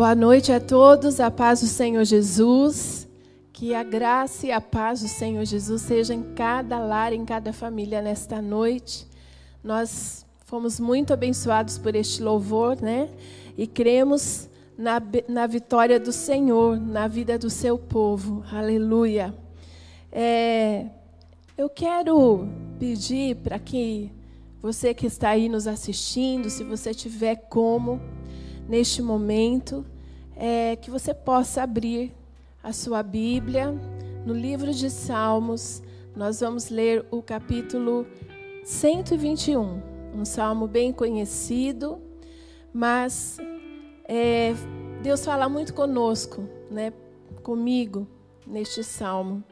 [0.00, 3.06] Boa noite a todos, a paz do Senhor Jesus.
[3.52, 7.52] Que a graça e a paz do Senhor Jesus seja em cada lar, em cada
[7.52, 9.06] família nesta noite.
[9.62, 13.10] Nós fomos muito abençoados por este louvor, né?
[13.58, 14.48] E cremos
[14.78, 18.42] na, na vitória do Senhor, na vida do seu povo.
[18.50, 19.34] Aleluia.
[20.10, 20.86] É,
[21.58, 22.48] eu quero
[22.78, 24.10] pedir para que
[24.62, 28.00] você que está aí nos assistindo, se você tiver como,
[28.66, 29.84] neste momento,
[30.40, 32.14] é, que você possa abrir
[32.62, 33.72] a sua Bíblia
[34.24, 35.82] no livro de Salmos.
[36.16, 38.06] Nós vamos ler o capítulo
[38.64, 39.82] 121,
[40.14, 42.00] um salmo bem conhecido,
[42.72, 43.36] mas
[44.04, 44.54] é,
[45.02, 46.90] Deus fala muito conosco, né,
[47.42, 48.08] comigo,
[48.46, 49.44] neste salmo.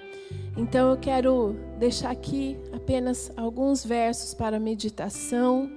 [0.56, 5.70] Então eu quero deixar aqui apenas alguns versos para meditação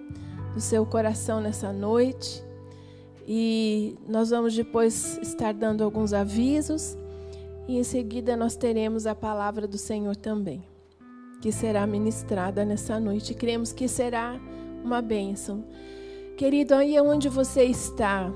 [0.53, 2.43] do seu coração nessa noite.
[3.33, 6.97] E nós vamos depois estar dando alguns avisos
[7.65, 10.61] e em seguida nós teremos a palavra do Senhor também,
[11.41, 13.33] que será ministrada nessa noite.
[13.33, 14.37] Cremos que será
[14.83, 15.63] uma bênção.
[16.35, 18.29] Querido, aí onde você está,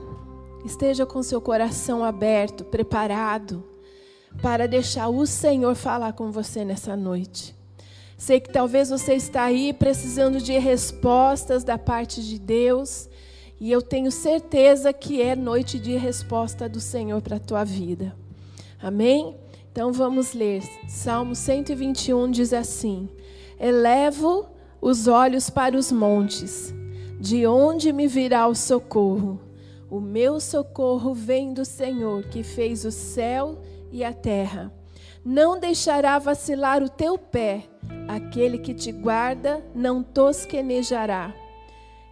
[0.63, 3.65] esteja com seu coração aberto, preparado
[4.41, 7.53] para deixar o Senhor falar com você nessa noite.
[8.17, 13.09] Sei que talvez você está aí precisando de respostas da parte de Deus
[13.59, 18.15] e eu tenho certeza que é noite de resposta do Senhor para a tua vida.
[18.81, 19.35] Amém?
[19.71, 20.63] Então vamos ler.
[20.87, 23.09] Salmo 121 diz assim:
[23.59, 24.47] Elevo
[24.81, 26.73] os olhos para os montes,
[27.19, 29.39] de onde me virá o socorro?
[29.89, 33.61] O meu socorro vem do Senhor, que fez o céu
[33.91, 34.71] e a terra.
[35.23, 37.63] Não deixará vacilar o teu pé,
[38.07, 41.33] aquele que te guarda não tosquenejará.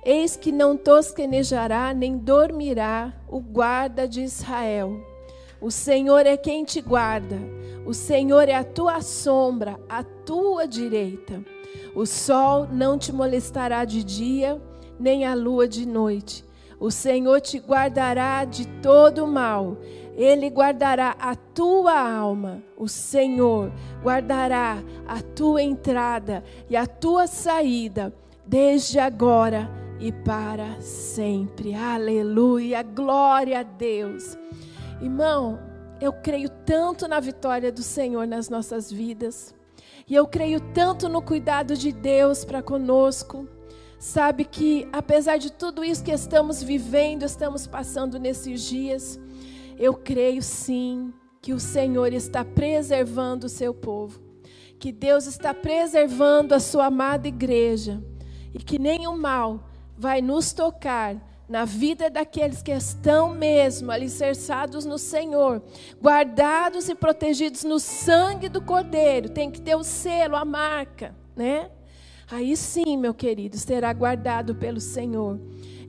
[0.06, 5.00] Eis que não tosquenejará nem dormirá o guarda de Israel.
[5.62, 7.38] O Senhor é quem te guarda,
[7.86, 11.42] o Senhor é a tua sombra, a tua direita.
[11.96, 14.62] O sol não te molestará de dia,
[15.00, 16.44] nem a lua de noite.
[16.78, 19.78] O Senhor te guardará de todo mal.
[20.18, 22.62] Ele guardará a tua alma.
[22.76, 23.72] O Senhor
[24.04, 28.14] guardará a tua entrada e a tua saída,
[28.46, 31.74] desde agora e para sempre.
[31.74, 34.38] Aleluia, glória a Deus.
[35.02, 35.58] Irmão,
[36.02, 39.56] eu creio tanto na vitória do Senhor nas nossas vidas.
[40.06, 43.48] E eu creio tanto no cuidado de Deus para conosco.
[43.98, 49.18] Sabe que apesar de tudo isso que estamos vivendo, estamos passando nesses dias,
[49.80, 54.22] eu creio sim que o Senhor está preservando o seu povo.
[54.78, 58.04] Que Deus está preservando a sua amada igreja
[58.54, 61.16] e que nenhum mal vai nos tocar
[61.48, 65.62] na vida daqueles que estão mesmo alicerçados no Senhor,
[66.02, 71.70] guardados e protegidos no sangue do Cordeiro, tem que ter o selo, a marca, né?
[72.32, 75.40] Aí sim, meu querido, será guardado pelo Senhor.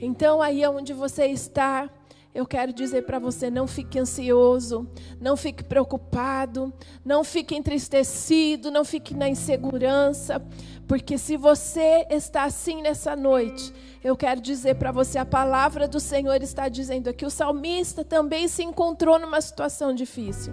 [0.00, 1.88] Então, aí onde você está,
[2.34, 4.88] eu quero dizer para você: não fique ansioso,
[5.20, 6.72] não fique preocupado,
[7.04, 10.44] não fique entristecido, não fique na insegurança,
[10.88, 13.72] porque se você está assim nessa noite,
[14.02, 17.24] eu quero dizer para você: a palavra do Senhor está dizendo aqui.
[17.24, 20.52] O salmista também se encontrou numa situação difícil.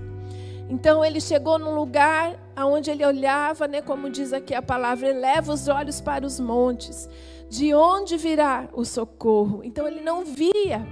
[0.69, 5.51] Então ele chegou num lugar aonde ele olhava, né, como diz aqui a palavra, eleva
[5.51, 7.09] os olhos para os montes.
[7.49, 9.61] De onde virá o socorro?
[9.65, 10.87] Então ele não via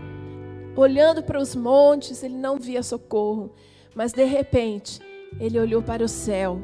[0.76, 3.52] olhando para os montes, ele não via socorro,
[3.96, 5.00] mas de repente,
[5.40, 6.62] ele olhou para o céu.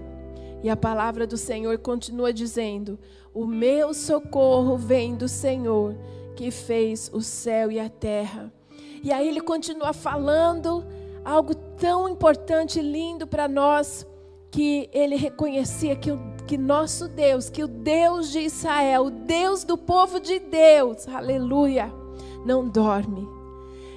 [0.64, 2.98] E a palavra do Senhor continua dizendo:
[3.34, 5.96] O meu socorro vem do Senhor,
[6.36, 8.52] que fez o céu e a terra.
[9.04, 10.84] E aí ele continua falando
[11.24, 14.08] algo tão importante e lindo para nós,
[14.50, 19.64] que ele reconhecia que o que nosso Deus, que o Deus de Israel, o Deus
[19.64, 21.92] do povo de Deus, aleluia,
[22.46, 23.35] não dorme.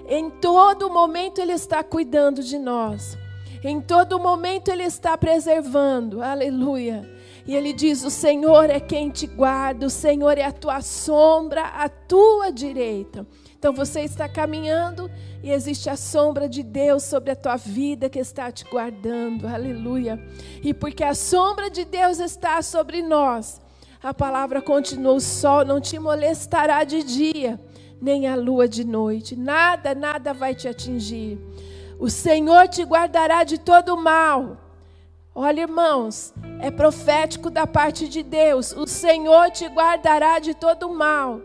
[0.08, 3.18] Em todo momento Ele está cuidando de nós.
[3.62, 6.22] Em todo momento Ele está preservando.
[6.22, 7.06] Aleluia.
[7.46, 11.62] E Ele diz: O Senhor é quem te guarda, o Senhor é a tua sombra,
[11.62, 13.26] a tua direita.
[13.58, 15.10] Então você está caminhando
[15.42, 19.46] e existe a sombra de Deus sobre a tua vida que está te guardando.
[19.46, 20.18] Aleluia.
[20.62, 23.60] E porque a sombra de Deus está sobre nós,
[24.02, 27.60] a palavra continua: o sol não te molestará de dia
[28.00, 29.36] nem a lua de noite.
[29.36, 31.38] Nada, nada vai te atingir.
[31.98, 34.56] O Senhor te guardará de todo mal.
[35.34, 38.72] Olha, irmãos, é profético da parte de Deus.
[38.72, 41.40] O Senhor te guardará de todo mal.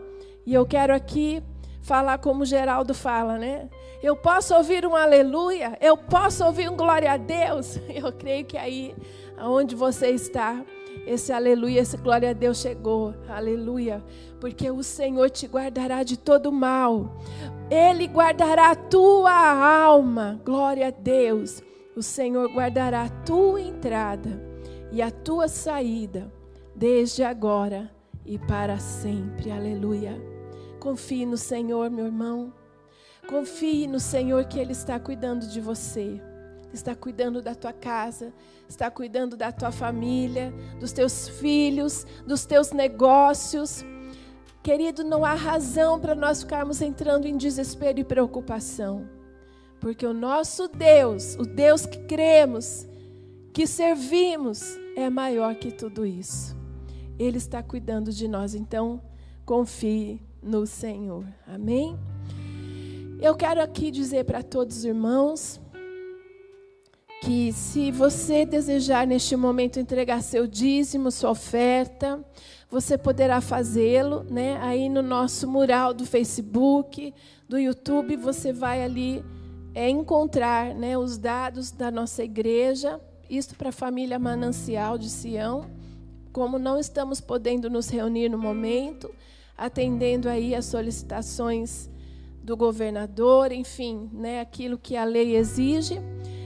[0.46, 1.42] E eu quero aqui
[1.82, 3.68] falar como Geraldo fala, né?
[4.02, 5.78] Eu posso ouvir um aleluia?
[5.80, 7.78] Eu posso ouvir um glória a Deus?
[7.88, 8.94] Eu creio que aí,
[9.36, 10.62] aonde você está,
[11.06, 13.14] esse aleluia, esse glória a Deus chegou.
[13.28, 14.02] Aleluia.
[14.44, 17.16] Porque o Senhor te guardará de todo mal.
[17.70, 20.38] Ele guardará a tua alma.
[20.44, 21.62] Glória a Deus.
[21.96, 24.38] O Senhor guardará a tua entrada
[24.92, 26.30] e a tua saída,
[26.76, 27.90] desde agora
[28.22, 29.50] e para sempre.
[29.50, 30.14] Aleluia.
[30.78, 32.52] Confie no Senhor, meu irmão.
[33.26, 36.20] Confie no Senhor que Ele está cuidando de você,
[36.70, 38.30] está cuidando da tua casa,
[38.68, 43.82] está cuidando da tua família, dos teus filhos, dos teus negócios.
[44.64, 49.06] Querido, não há razão para nós ficarmos entrando em desespero e preocupação,
[49.78, 52.86] porque o nosso Deus, o Deus que cremos,
[53.52, 54.62] que servimos,
[54.96, 56.56] é maior que tudo isso.
[57.18, 59.02] Ele está cuidando de nós, então
[59.44, 61.26] confie no Senhor.
[61.46, 61.98] Amém?
[63.20, 65.60] Eu quero aqui dizer para todos os irmãos
[67.20, 72.24] que se você desejar neste momento entregar seu dízimo, sua oferta,
[72.74, 74.58] você poderá fazê-lo, né?
[74.60, 77.14] Aí no nosso mural do Facebook,
[77.48, 79.24] do YouTube, você vai ali
[79.72, 83.00] é, encontrar, né, os dados da nossa igreja,
[83.30, 85.70] isto para a família Manancial de Sião.
[86.32, 89.08] Como não estamos podendo nos reunir no momento,
[89.56, 91.88] atendendo aí as solicitações
[92.42, 96.00] do governador, enfim, né, aquilo que a lei exige.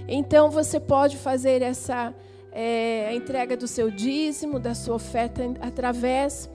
[0.06, 2.12] Então você pode fazer essa
[2.52, 6.48] é, a entrega do seu dízimo, da sua oferta através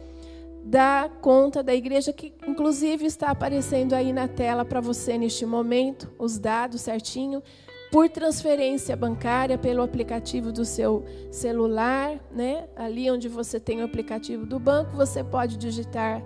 [0.63, 6.09] da conta da igreja que inclusive está aparecendo aí na tela para você neste momento,
[6.17, 7.43] os dados certinho,
[7.91, 12.67] por transferência bancária pelo aplicativo do seu celular, né?
[12.75, 16.23] Ali onde você tem o aplicativo do banco, você pode digitar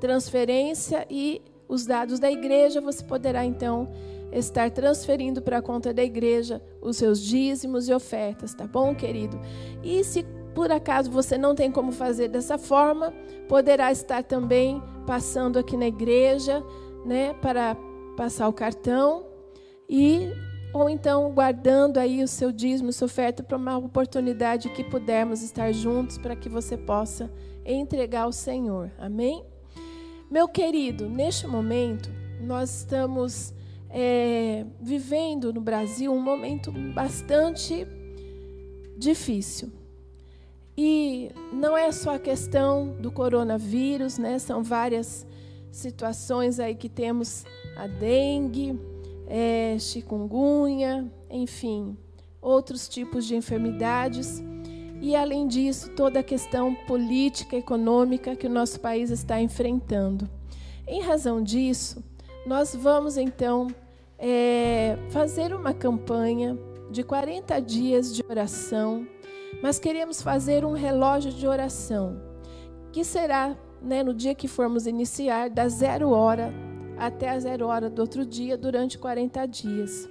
[0.00, 3.88] transferência e os dados da igreja, você poderá então
[4.32, 9.40] estar transferindo para a conta da igreja os seus dízimos e ofertas, tá bom, querido?
[9.82, 10.24] E se
[10.54, 13.12] por acaso você não tem como fazer dessa forma,
[13.48, 16.62] poderá estar também passando aqui na igreja,
[17.04, 17.76] né, para
[18.16, 19.24] passar o cartão
[19.88, 20.30] e
[20.72, 25.72] ou então guardando aí o seu dízimo, sua oferta para uma oportunidade que pudermos estar
[25.72, 27.30] juntos para que você possa
[27.64, 28.90] entregar ao Senhor.
[28.98, 29.44] Amém?
[30.30, 32.08] Meu querido, neste momento,
[32.40, 33.52] nós estamos
[33.90, 37.86] é, vivendo no Brasil um momento bastante
[38.96, 39.72] difícil.
[40.76, 44.38] E não é só a questão do coronavírus, né?
[44.38, 45.26] São várias
[45.70, 47.44] situações aí que temos
[47.76, 48.78] a dengue,
[49.26, 51.96] é, chikungunya, enfim,
[52.40, 54.42] outros tipos de enfermidades.
[55.02, 60.28] E, além disso, toda a questão política, econômica que o nosso país está enfrentando.
[60.86, 62.04] Em razão disso,
[62.46, 63.68] nós vamos então
[64.20, 66.58] é, fazer uma campanha
[66.90, 69.08] de 40 dias de oração,
[69.62, 72.20] mas queremos fazer um relógio de oração,
[72.92, 76.52] que será né, no dia que formos iniciar, da zero hora
[76.98, 80.08] até a zero hora do outro dia, durante 40 dias.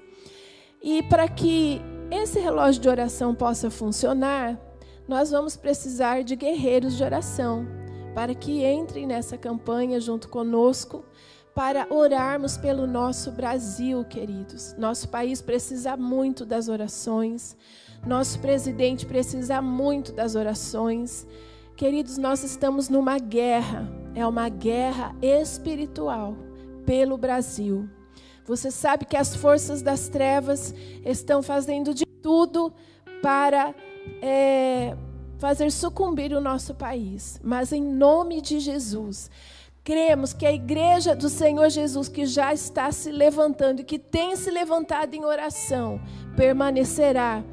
[0.82, 1.80] E para que
[2.10, 4.60] esse relógio de oração possa funcionar,
[5.08, 7.68] nós vamos precisar de guerreiros de oração
[8.16, 11.06] para que entrem nessa campanha junto conosco
[11.54, 14.76] para orarmos pelo nosso Brasil, queridos.
[14.78, 17.56] Nosso país precisa muito das orações.
[18.06, 21.28] Nosso presidente precisa muito das orações.
[21.76, 26.36] Queridos, nós estamos numa guerra, é uma guerra espiritual
[26.86, 27.90] pelo Brasil.
[28.46, 30.74] Você sabe que as forças das trevas
[31.06, 32.74] estão fazendo de tudo
[33.22, 33.76] para
[34.22, 34.98] é,
[35.38, 37.40] fazer sucumbir o nosso país.
[37.44, 39.30] Mas em nome de Jesus,
[39.90, 44.36] cremos que a igreja do Senhor Jesus, que já está se levantando e que tem
[44.36, 46.00] se levantado em oração,
[46.38, 47.44] permanecerá.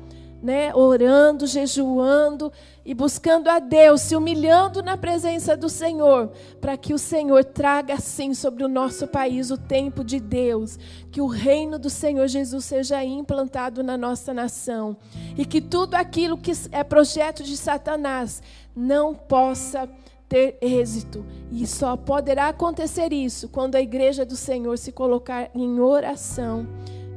[0.42, 2.52] Né, orando, jejuando
[2.84, 7.94] e buscando a Deus, se humilhando na presença do Senhor, para que o Senhor traga
[7.94, 10.78] assim sobre o nosso país o tempo de Deus,
[11.10, 14.94] que o reino do Senhor Jesus seja implantado na nossa nação
[15.38, 18.42] e que tudo aquilo que é projeto de Satanás
[18.76, 19.88] não possa
[20.28, 21.24] ter êxito.
[21.50, 26.66] E só poderá acontecer isso quando a igreja do Senhor se colocar em oração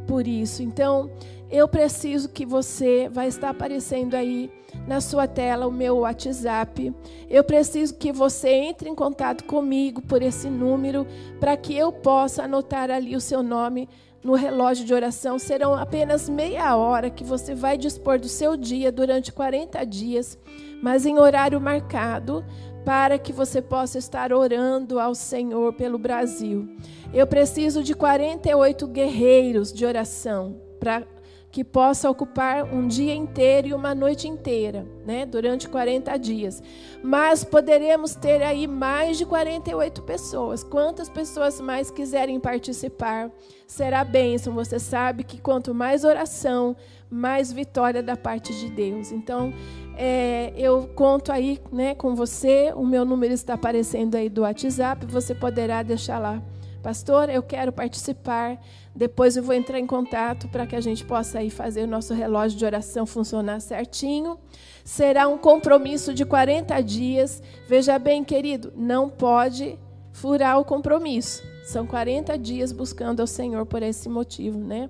[0.07, 0.63] por isso.
[0.63, 1.09] Então,
[1.51, 4.51] eu preciso que você vai estar aparecendo aí
[4.87, 6.93] na sua tela o meu WhatsApp.
[7.27, 11.07] Eu preciso que você entre em contato comigo por esse número
[11.39, 13.89] para que eu possa anotar ali o seu nome
[14.23, 18.91] no relógio de oração serão apenas meia hora que você vai dispor do seu dia
[18.91, 20.37] durante 40 dias,
[20.83, 22.43] mas em horário marcado,
[22.86, 26.67] para que você possa estar orando ao Senhor pelo Brasil.
[27.13, 31.03] Eu preciso de 48 guerreiros de oração para
[31.51, 36.61] que possa ocupar um dia inteiro e uma noite inteira, né, durante 40 dias.
[37.03, 40.63] Mas poderemos ter aí mais de 48 pessoas.
[40.63, 43.31] Quantas pessoas mais quiserem participar,
[43.65, 44.53] será bênção.
[44.53, 46.75] Você sabe que quanto mais oração,
[47.09, 49.11] mais vitória da parte de Deus.
[49.11, 49.51] Então,
[49.97, 52.71] é, eu conto aí né, com você.
[52.75, 55.05] O meu número está aparecendo aí do WhatsApp.
[55.07, 56.41] Você poderá deixar lá.
[56.81, 58.57] Pastor, eu quero participar
[58.99, 62.13] depois eu vou entrar em contato para que a gente possa aí fazer o nosso
[62.13, 64.37] relógio de oração funcionar certinho.
[64.83, 67.41] Será um compromisso de 40 dias.
[67.65, 69.79] Veja bem, querido, não pode
[70.11, 71.41] furar o compromisso.
[71.63, 74.89] São 40 dias buscando ao Senhor por esse motivo, né?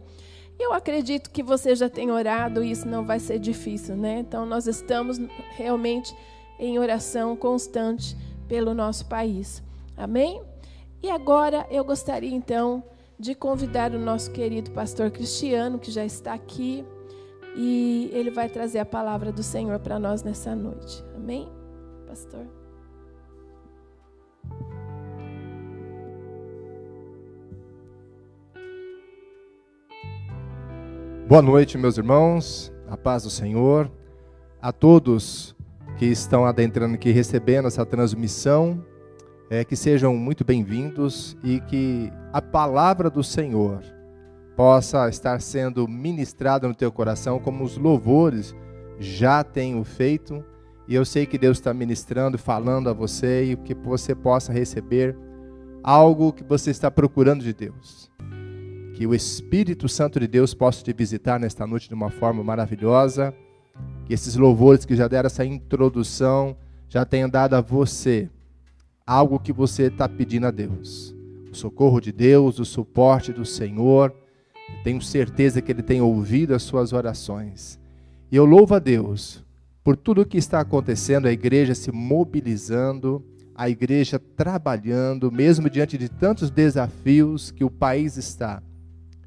[0.60, 4.22] Eu acredito que você já tem orado e isso não vai ser difícil, né?
[4.22, 5.20] Então nós estamos
[5.52, 6.16] realmente
[6.58, 9.62] em oração constante pelo nosso país.
[9.96, 10.42] Amém?
[11.04, 12.84] E agora eu gostaria então
[13.20, 16.86] de convidar o nosso querido pastor Cristiano, que já está aqui,
[17.54, 21.04] e ele vai trazer a palavra do Senhor para nós nessa noite.
[21.14, 21.50] Amém?
[22.08, 22.48] Pastor.
[31.28, 33.92] Boa noite, meus irmãos, a paz do Senhor,
[34.62, 35.56] a todos
[35.98, 38.84] que estão adentrando aqui recebendo essa transmissão
[39.50, 43.82] é, que sejam muito bem-vindos e que a palavra do Senhor
[44.56, 48.56] possa estar sendo ministrada no teu coração, como os louvores
[49.00, 50.46] já têm feito.
[50.88, 55.18] E eu sei que Deus está ministrando, falando a você e que você possa receber
[55.82, 58.12] algo que você está procurando de Deus.
[58.94, 63.34] Que o Espírito Santo de Deus possa te visitar nesta noite de uma forma maravilhosa.
[64.06, 66.56] Que esses louvores que já deram essa introdução
[66.88, 68.30] já tenham dado a você
[69.10, 71.16] algo que você está pedindo a Deus.
[71.52, 74.14] O socorro de Deus, o suporte do Senhor.
[74.84, 77.80] Tenho certeza que Ele tem ouvido as suas orações.
[78.32, 79.44] E eu louvo a Deus
[79.84, 83.26] por tudo o que está acontecendo, a igreja se mobilizando,
[83.56, 88.62] a igreja trabalhando, mesmo diante de tantos desafios que o país está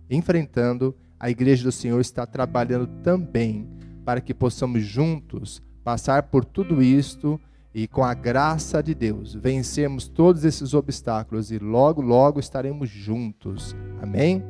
[0.08, 3.68] enfrentando, a igreja do Senhor está trabalhando também
[4.04, 7.40] para que possamos juntos passar por tudo isto
[7.74, 13.74] e com a graça de Deus vencermos todos esses obstáculos e logo, logo estaremos juntos.
[14.00, 14.42] Amém?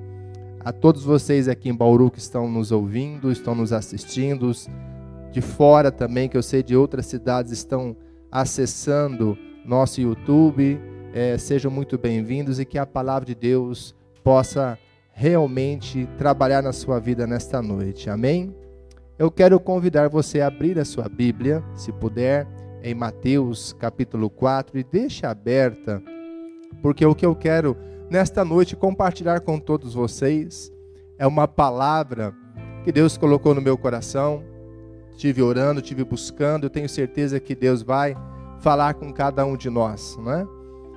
[0.60, 4.50] A todos vocês aqui em Bauru que estão nos ouvindo, estão nos assistindo,
[5.30, 7.96] de fora também, que eu sei de outras cidades estão
[8.30, 10.80] acessando nosso YouTube,
[11.14, 14.78] é, sejam muito bem-vindos e que a palavra de Deus possa
[15.12, 18.08] realmente trabalhar na sua vida nesta noite.
[18.08, 18.54] Amém?
[19.18, 22.46] Eu quero convidar você a abrir a sua Bíblia, se puder
[22.82, 26.02] em Mateus capítulo 4 e deixe aberta,
[26.80, 27.76] porque o que eu quero
[28.10, 30.72] nesta noite compartilhar com todos vocês
[31.18, 32.34] é uma palavra
[32.84, 34.42] que Deus colocou no meu coração.
[35.16, 38.16] Tive orando, tive buscando, eu tenho certeza que Deus vai
[38.60, 40.46] falar com cada um de nós, não é?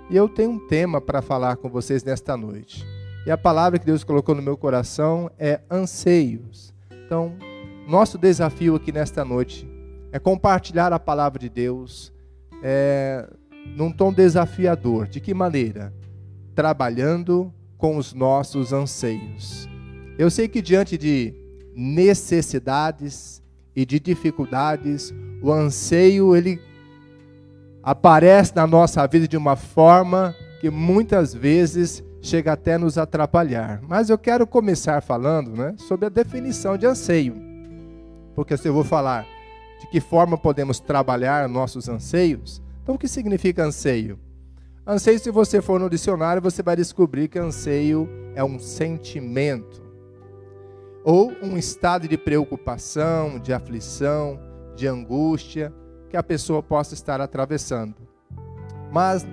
[0.09, 2.85] E eu tenho um tema para falar com vocês nesta noite.
[3.25, 6.73] E a palavra que Deus colocou no meu coração é anseios.
[7.05, 7.35] Então,
[7.87, 9.67] nosso desafio aqui nesta noite
[10.15, 12.13] é compartilhar a palavra de Deus
[12.63, 13.27] é,
[13.75, 15.10] num tom desafiador.
[15.10, 15.93] De que maneira?
[16.55, 19.67] Trabalhando com os nossos anseios.
[20.17, 21.34] Eu sei que diante de
[21.75, 23.43] necessidades
[23.75, 26.62] e de dificuldades, o anseio ele
[27.84, 33.81] aparece na nossa vida de uma forma que muitas vezes chega até nos atrapalhar.
[33.86, 37.36] Mas eu quero começar falando né, sobre a definição de anseio.
[38.34, 39.34] Porque se eu vou falar
[39.79, 42.62] de que forma podemos trabalhar nossos anseios.
[42.84, 44.20] Então, o que significa anseio?
[44.88, 49.84] Anseio, se você for no dicionário, você vai descobrir que anseio é um sentimento
[51.03, 54.39] ou um estado de preocupação, de aflição,
[54.75, 55.74] de angústia
[56.10, 57.96] que a pessoa possa estar atravessando.
[58.91, 59.25] Mas,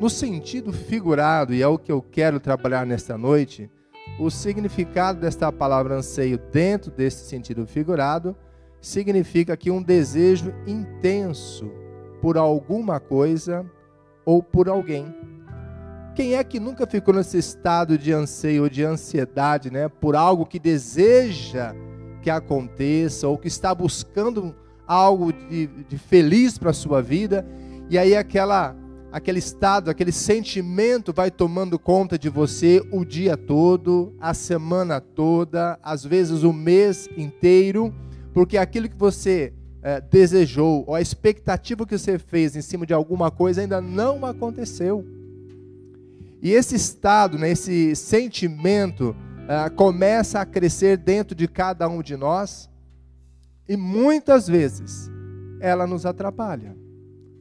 [0.00, 3.70] no sentido figurado, e é o que eu quero trabalhar nesta noite,
[4.18, 8.36] o significado desta palavra anseio dentro desse sentido figurado
[8.82, 11.70] significa que um desejo intenso
[12.20, 13.64] por alguma coisa
[14.26, 15.06] ou por alguém.
[16.14, 20.44] Quem é que nunca ficou nesse estado de anseio ou de ansiedade, né, por algo
[20.44, 21.74] que deseja
[22.20, 24.54] que aconteça ou que está buscando
[24.86, 27.46] algo de, de feliz para a sua vida
[27.88, 28.76] e aí aquela
[29.12, 35.78] aquele estado, aquele sentimento vai tomando conta de você o dia todo, a semana toda,
[35.82, 37.94] às vezes o mês inteiro,
[38.32, 42.94] porque aquilo que você é, desejou, ou a expectativa que você fez em cima de
[42.94, 45.04] alguma coisa ainda não aconteceu.
[46.40, 49.14] E esse estado, né, esse sentimento,
[49.48, 52.70] é, começa a crescer dentro de cada um de nós,
[53.68, 55.10] e muitas vezes
[55.60, 56.76] ela nos atrapalha.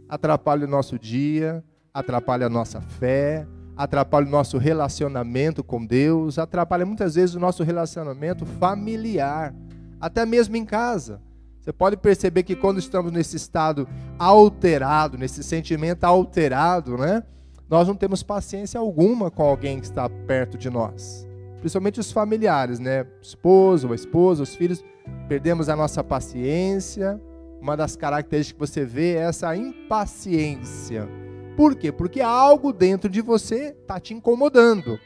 [0.08, 6.86] Atrapalha o nosso dia, atrapalha a nossa fé, atrapalha o nosso relacionamento com Deus, atrapalha
[6.86, 9.56] muitas vezes o nosso relacionamento familiar,
[10.02, 11.22] até mesmo em casa.
[11.62, 17.24] Você pode perceber que quando estamos nesse estado alterado, nesse sentimento alterado, né?
[17.70, 21.28] Nós não temos paciência alguma com alguém que está perto de nós.
[21.60, 23.06] Principalmente os familiares, né?
[23.22, 24.84] Esposo, a esposa, os filhos.
[25.28, 27.22] Perdemos a nossa paciência.
[27.62, 31.08] Uma das características que você vê é essa impaciência.
[31.56, 31.92] Por quê?
[31.92, 35.00] Porque algo dentro de você está te incomodando.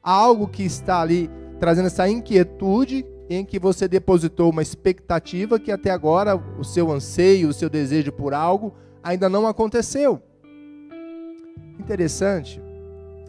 [0.00, 5.90] Algo que está ali trazendo essa inquietude em que você depositou uma expectativa que até
[5.90, 10.22] agora o seu anseio, o seu desejo por algo ainda não aconteceu.
[11.78, 12.60] Interessante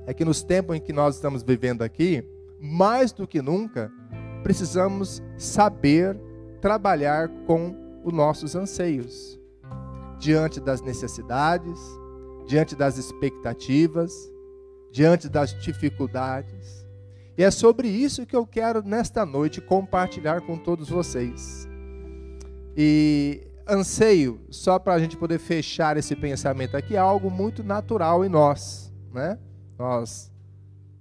[0.05, 2.23] é que nos tempos em que nós estamos vivendo aqui,
[2.59, 3.91] mais do que nunca,
[4.43, 6.17] precisamos saber
[6.61, 9.39] trabalhar com os nossos anseios,
[10.17, 11.79] diante das necessidades,
[12.47, 14.13] diante das expectativas,
[14.91, 16.76] diante das dificuldades.
[17.37, 21.67] E é sobre isso que eu quero nesta noite compartilhar com todos vocês.
[22.75, 28.25] E anseio, só para a gente poder fechar esse pensamento aqui, é algo muito natural
[28.25, 29.37] em nós, né?
[29.77, 30.31] Nós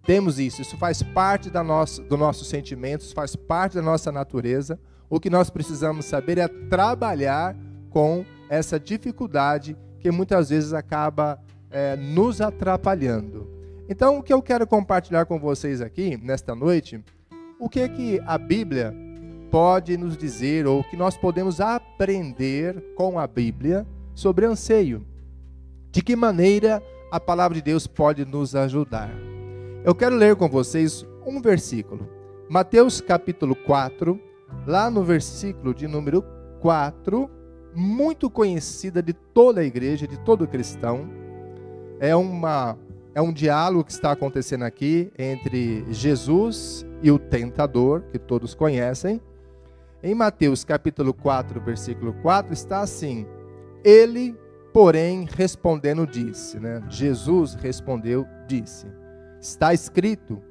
[0.04, 4.78] temos isso, isso faz parte da nossa, do nossos sentimentos, faz parte da nossa natureza.
[5.08, 7.56] O que nós precisamos saber é trabalhar
[7.88, 11.40] com essa dificuldade que muitas vezes acaba
[11.70, 13.55] é, nos atrapalhando.
[13.88, 17.02] Então, o que eu quero compartilhar com vocês aqui, nesta noite,
[17.58, 18.92] o que é que a Bíblia
[19.50, 25.06] pode nos dizer, ou que nós podemos aprender com a Bíblia sobre anseio.
[25.92, 26.82] De que maneira
[27.12, 29.10] a palavra de Deus pode nos ajudar.
[29.84, 32.08] Eu quero ler com vocês um versículo.
[32.48, 34.20] Mateus capítulo 4,
[34.66, 36.24] lá no versículo de número
[36.60, 37.30] 4,
[37.72, 41.08] muito conhecida de toda a igreja, de todo cristão.
[42.00, 42.76] É uma
[43.16, 49.22] é um diálogo que está acontecendo aqui entre Jesus e o tentador, que todos conhecem.
[50.02, 53.26] Em Mateus capítulo 4, versículo 4, está assim:
[53.82, 54.38] Ele,
[54.70, 56.82] porém, respondendo, disse, né?
[56.90, 58.86] Jesus respondeu, disse:
[59.40, 60.42] Está escrito: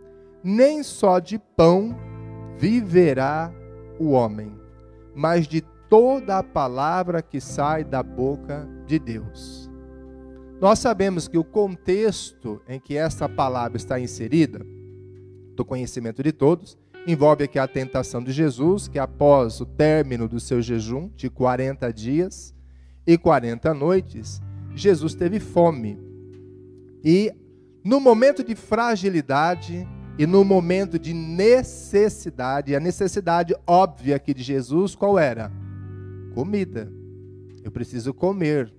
[0.43, 1.95] Nem só de pão
[2.57, 3.53] viverá
[3.99, 4.59] o homem,
[5.13, 9.64] mas de toda a palavra que sai da boca de Deus.
[10.59, 14.65] Nós sabemos que o contexto em que essa palavra está inserida,
[15.55, 20.39] do conhecimento de todos, envolve aqui a tentação de Jesus, que após o término do
[20.39, 22.53] seu jejum de 40 dias
[23.05, 24.41] e 40 noites,
[24.75, 25.97] Jesus teve fome.
[27.03, 27.31] E
[27.83, 29.87] no momento de fragilidade
[30.17, 35.51] e no momento de necessidade, a necessidade óbvia aqui de Jesus qual era?
[36.33, 36.91] Comida.
[37.63, 38.73] Eu preciso comer.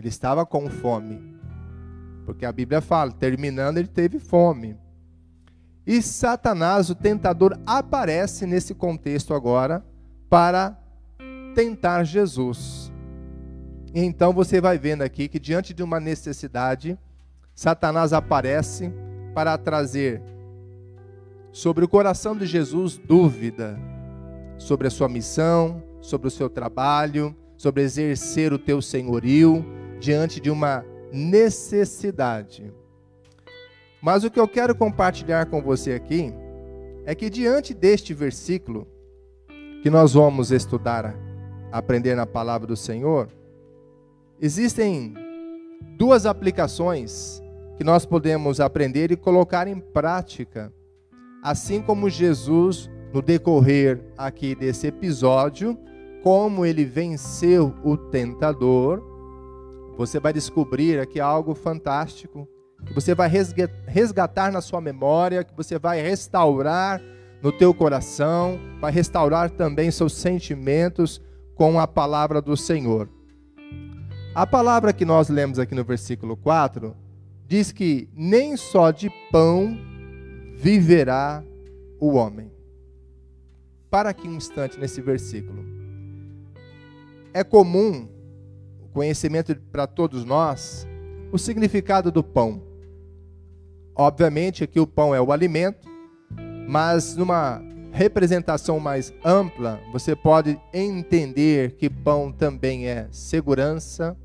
[0.00, 1.38] Ele estava com fome.
[2.24, 4.74] Porque a Bíblia fala, terminando, ele teve fome.
[5.86, 9.84] E Satanás, o tentador, aparece nesse contexto agora
[10.30, 10.74] para
[11.54, 12.90] tentar Jesus.
[13.92, 16.98] E então você vai vendo aqui que diante de uma necessidade,
[17.54, 18.90] Satanás aparece
[19.34, 20.22] para trazer
[21.52, 23.78] sobre o coração de Jesus dúvida
[24.56, 29.64] sobre a sua missão, sobre o seu trabalho, sobre exercer o teu senhorio,
[30.00, 32.72] diante de uma necessidade.
[34.02, 36.32] Mas o que eu quero compartilhar com você aqui
[37.04, 38.88] é que diante deste versículo
[39.82, 41.14] que nós vamos estudar,
[41.70, 43.28] aprender na palavra do Senhor,
[44.40, 45.14] existem
[45.96, 47.42] duas aplicações
[47.76, 50.72] que nós podemos aprender e colocar em prática,
[51.42, 55.78] assim como Jesus no decorrer aqui desse episódio,
[56.22, 59.09] como ele venceu o tentador
[59.96, 62.48] você vai descobrir aqui algo fantástico,
[62.86, 63.30] que você vai
[63.86, 67.00] resgatar na sua memória, que você vai restaurar
[67.42, 71.20] no teu coração, vai restaurar também seus sentimentos
[71.54, 73.08] com a palavra do Senhor.
[74.34, 76.96] A palavra que nós lemos aqui no versículo 4
[77.46, 79.76] diz que nem só de pão
[80.56, 81.42] viverá
[81.98, 82.50] o homem.
[83.90, 85.64] Para aqui um instante nesse versículo.
[87.34, 88.08] É comum
[88.92, 90.86] conhecimento para todos nós,
[91.32, 92.62] o significado do pão.
[93.94, 95.88] Obviamente, aqui o pão é o alimento,
[96.66, 104.16] mas numa representação mais ampla, você pode entender que pão também é segurança,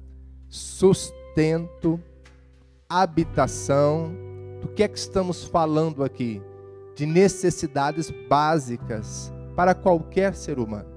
[0.47, 1.99] sustento,
[2.87, 4.13] habitação.
[4.61, 6.41] Do que é que estamos falando aqui?
[6.95, 10.89] De necessidades básicas para qualquer ser humano.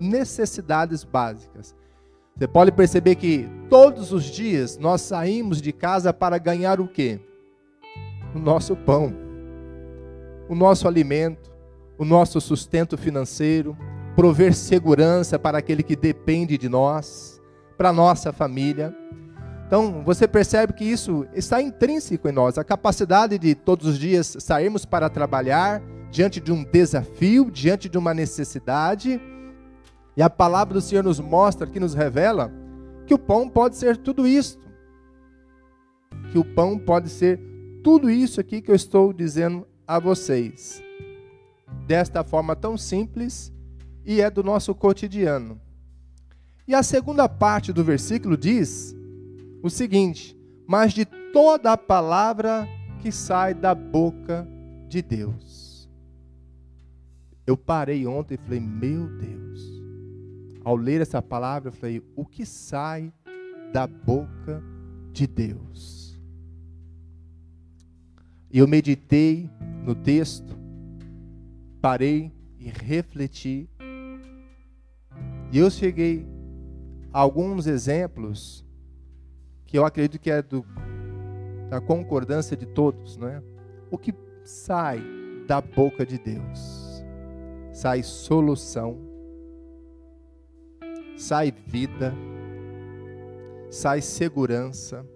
[0.00, 1.74] Necessidades básicas.
[2.40, 7.20] Você pode perceber que todos os dias nós saímos de casa para ganhar o quê?
[8.34, 9.12] O nosso pão,
[10.48, 11.52] o nosso alimento,
[11.98, 13.76] o nosso sustento financeiro,
[14.16, 17.42] prover segurança para aquele que depende de nós,
[17.76, 18.96] para nossa família.
[19.66, 24.34] Então, você percebe que isso está intrínseco em nós, a capacidade de todos os dias
[24.40, 29.20] sairmos para trabalhar diante de um desafio, diante de uma necessidade
[30.20, 32.52] e a palavra do Senhor nos mostra, que nos revela,
[33.06, 34.68] que o pão pode ser tudo isto.
[36.30, 37.40] Que o pão pode ser
[37.82, 40.82] tudo isso aqui que eu estou dizendo a vocês.
[41.86, 43.50] Desta forma tão simples
[44.04, 45.58] e é do nosso cotidiano.
[46.68, 48.94] E a segunda parte do versículo diz
[49.62, 52.68] o seguinte: Mas de toda a palavra
[53.00, 54.46] que sai da boca
[54.86, 55.88] de Deus.
[57.46, 59.79] Eu parei ontem e falei: Meu Deus
[60.70, 63.12] ao ler essa palavra, eu falei: o que sai
[63.72, 64.62] da boca
[65.12, 66.16] de Deus?
[68.52, 69.50] E eu meditei
[69.84, 70.56] no texto,
[71.80, 73.68] parei e refleti.
[75.52, 76.24] E eu cheguei
[77.12, 78.64] a alguns exemplos
[79.66, 80.64] que eu acredito que é do,
[81.68, 83.42] da concordância de todos, não é?
[83.90, 85.02] O que sai
[85.48, 87.04] da boca de Deus?
[87.72, 89.09] Sai solução
[91.20, 92.14] sai vida,
[93.68, 95.06] sai segurança,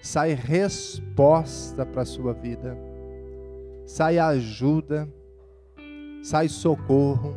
[0.00, 2.74] sai resposta para a sua vida,
[3.84, 5.06] sai ajuda,
[6.22, 7.36] sai socorro,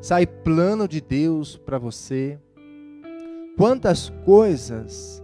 [0.00, 2.38] sai plano de Deus para você.
[3.58, 5.22] Quantas coisas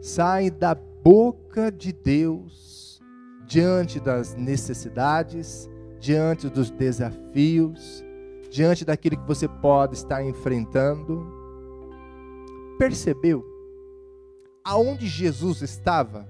[0.00, 3.02] saem da boca de Deus
[3.46, 5.68] diante das necessidades,
[6.00, 8.02] diante dos desafios,
[8.50, 11.26] diante daquilo que você pode estar enfrentando.
[12.78, 13.44] Percebeu
[14.68, 16.28] aonde Jesus estava?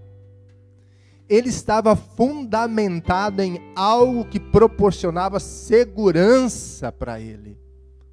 [1.28, 7.58] Ele estava fundamentado em algo que proporcionava segurança para ele,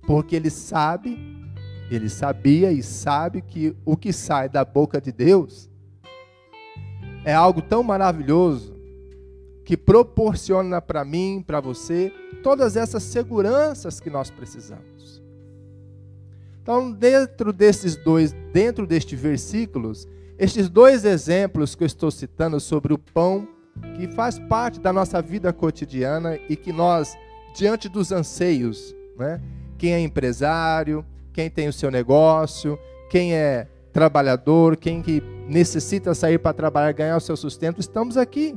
[0.06, 1.18] porque ele sabe,
[1.90, 5.70] ele sabia e sabe que o que sai da boca de Deus
[7.24, 8.76] é algo tão maravilhoso
[9.64, 12.12] que proporciona para mim, para você,
[12.46, 15.20] todas essas seguranças que nós precisamos.
[16.62, 22.94] Então, dentro desses dois, dentro destes versículos, estes dois exemplos que eu estou citando sobre
[22.94, 23.48] o pão,
[23.96, 27.18] que faz parte da nossa vida cotidiana e que nós,
[27.56, 29.42] diante dos anseios, né?
[29.76, 31.04] quem é empresário,
[31.34, 32.78] quem tem o seu negócio,
[33.10, 38.56] quem é trabalhador, quem que necessita sair para trabalhar, ganhar o seu sustento, estamos aqui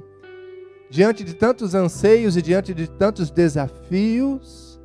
[0.90, 4.80] diante de tantos anseios e diante de tantos desafios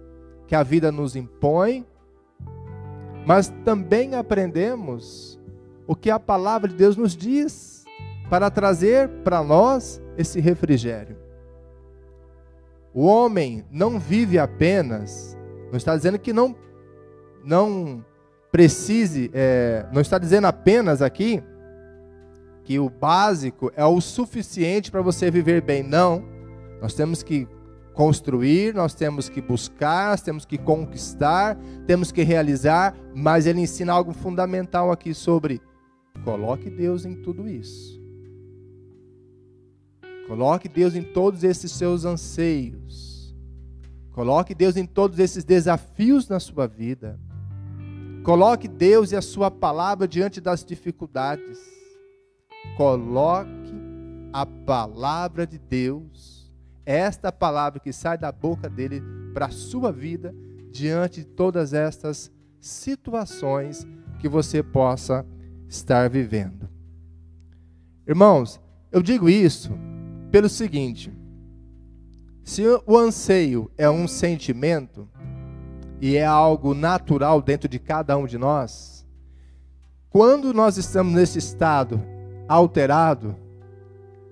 [0.47, 1.85] que a vida nos impõe,
[3.25, 5.39] mas também aprendemos
[5.87, 7.85] o que a palavra de Deus nos diz
[8.29, 11.17] para trazer para nós esse refrigério.
[12.93, 15.37] O homem não vive apenas,
[15.71, 16.55] não está dizendo que não,
[17.43, 18.05] não
[18.51, 21.41] precise, é, não está dizendo apenas aqui
[22.63, 25.83] que o básico é o suficiente para você viver bem.
[25.83, 26.23] Não.
[26.81, 27.47] Nós temos que
[27.93, 33.93] construir, nós temos que buscar, nós temos que conquistar, temos que realizar, mas ele ensina
[33.93, 35.61] algo fundamental aqui sobre
[36.23, 38.01] coloque Deus em tudo isso.
[40.27, 43.35] Coloque Deus em todos esses seus anseios.
[44.11, 47.19] Coloque Deus em todos esses desafios na sua vida.
[48.23, 51.72] Coloque Deus e a sua palavra diante das dificuldades.
[52.75, 53.73] Coloque
[54.31, 56.51] a palavra de Deus,
[56.85, 59.01] esta palavra que sai da boca dele
[59.33, 60.33] para a sua vida,
[60.71, 63.87] diante de todas estas situações
[64.19, 65.25] que você possa
[65.67, 66.67] estar vivendo.
[68.07, 68.59] Irmãos,
[68.91, 69.71] eu digo isso
[70.31, 71.13] pelo seguinte:
[72.43, 75.07] se o anseio é um sentimento
[76.01, 79.05] e é algo natural dentro de cada um de nós,
[80.09, 82.12] quando nós estamos nesse estado
[82.47, 83.35] alterado,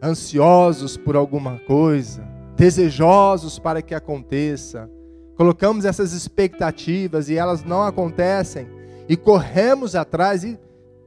[0.01, 2.23] ansiosos por alguma coisa,
[2.55, 4.89] desejosos para que aconteça.
[5.35, 8.67] Colocamos essas expectativas e elas não acontecem
[9.07, 10.59] e corremos atrás e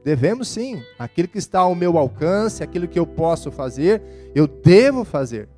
[0.05, 0.83] Devemos sim.
[0.99, 4.03] Aquilo que está ao meu alcance, aquilo que eu posso fazer,
[4.35, 5.49] eu devo fazer.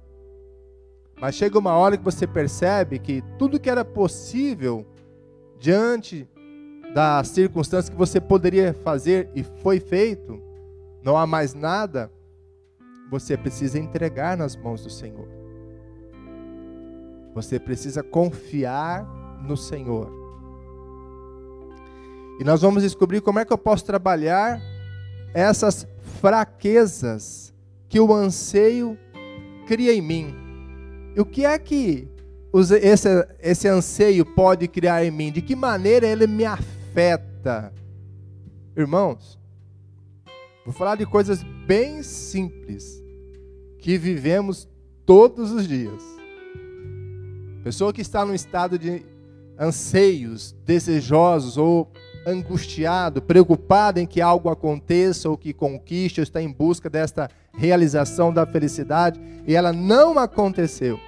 [1.19, 4.85] Mas chega uma hora que você percebe que tudo que era possível
[5.59, 6.25] diante
[6.93, 10.41] das circunstâncias que você poderia fazer e foi feito,
[11.07, 12.11] não há mais nada,
[13.09, 15.25] você precisa entregar nas mãos do Senhor.
[17.33, 19.05] Você precisa confiar
[19.41, 20.11] no Senhor.
[22.41, 24.61] E nós vamos descobrir como é que eu posso trabalhar
[25.33, 25.87] essas
[26.19, 27.53] fraquezas
[27.87, 28.99] que o anseio
[29.65, 30.35] cria em mim.
[31.15, 32.11] E o que é que
[32.83, 33.07] esse,
[33.39, 35.31] esse anseio pode criar em mim?
[35.31, 37.71] De que maneira ele me afeta?
[38.75, 39.39] Irmãos,
[40.67, 43.01] vou falar de coisas bem simples
[43.79, 44.67] que vivemos
[45.05, 46.03] todos os dias.
[47.63, 49.01] Pessoa que está num estado de
[49.57, 51.89] anseios, desejosos ou
[52.25, 58.33] angustiado, preocupado em que algo aconteça ou que conquiste, ou está em busca desta realização
[58.33, 60.99] da felicidade e ela não aconteceu.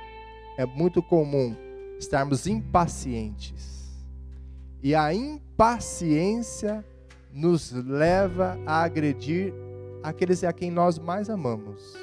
[0.57, 1.53] É muito comum
[1.99, 3.89] estarmos impacientes.
[4.81, 6.81] E a impaciência
[7.31, 9.53] nos leva a agredir
[10.01, 11.95] aqueles a quem nós mais amamos.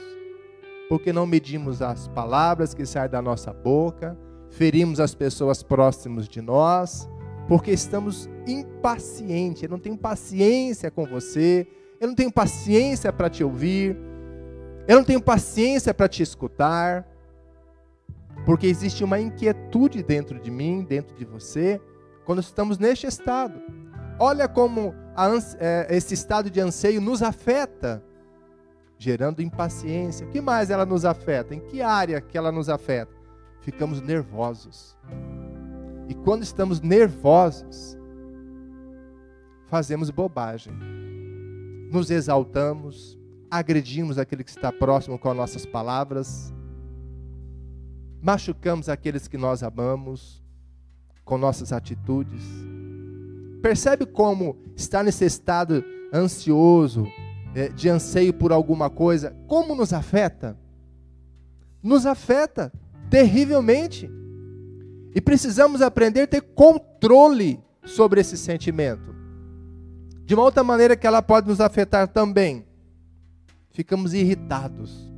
[0.88, 4.16] Porque não medimos as palavras que saem da nossa boca,
[4.50, 7.08] ferimos as pessoas próximas de nós,
[7.48, 9.62] porque estamos impacientes.
[9.62, 11.66] Eu não tenho paciência com você,
[12.00, 13.96] eu não tenho paciência para te ouvir,
[14.86, 17.06] eu não tenho paciência para te escutar,
[18.44, 21.80] porque existe uma inquietude dentro de mim, dentro de você,
[22.24, 23.60] quando estamos neste estado.
[24.18, 28.02] Olha como a, é, esse estado de anseio nos afeta,
[28.98, 30.26] gerando impaciência.
[30.26, 31.54] O que mais ela nos afeta?
[31.54, 33.14] Em que área que ela nos afeta?
[33.60, 34.96] Ficamos nervosos.
[36.08, 37.98] E quando estamos nervosos,
[39.66, 40.72] fazemos bobagem.
[41.90, 43.18] Nos exaltamos,
[43.50, 46.54] agredimos aquele que está próximo com as nossas palavras,
[48.22, 50.42] machucamos aqueles que nós amamos
[51.24, 52.42] com nossas atitudes.
[53.66, 57.04] Percebe como estar nesse estado ansioso,
[57.52, 60.56] é, de anseio por alguma coisa, como nos afeta?
[61.82, 62.72] Nos afeta
[63.10, 64.08] terrivelmente.
[65.12, 69.12] E precisamos aprender a ter controle sobre esse sentimento.
[70.24, 72.64] De uma outra maneira que ela pode nos afetar também.
[73.72, 75.12] Ficamos irritados.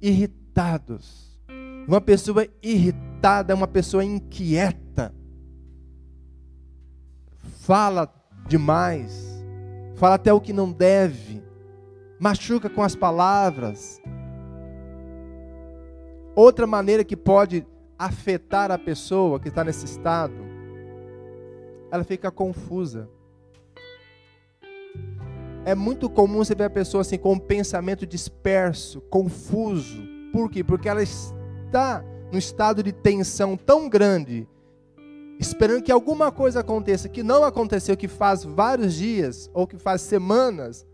[0.00, 1.42] Irritados.
[1.88, 4.87] Uma pessoa irritada é uma pessoa inquieta.
[7.68, 8.10] Fala
[8.46, 9.44] demais.
[9.96, 11.44] Fala até o que não deve.
[12.18, 14.00] Machuca com as palavras.
[16.34, 17.66] Outra maneira que pode
[17.98, 20.32] afetar a pessoa que está nesse estado,
[21.90, 23.06] ela fica confusa.
[25.66, 30.02] É muito comum você ver a pessoa assim com um pensamento disperso, confuso.
[30.32, 30.64] Por quê?
[30.64, 32.02] Porque ela está
[32.32, 34.48] num estado de tensão tão grande,
[35.38, 40.02] esperando que alguma coisa aconteça que não aconteceu, que faz vários dias ou que faz
[40.02, 40.86] semanas,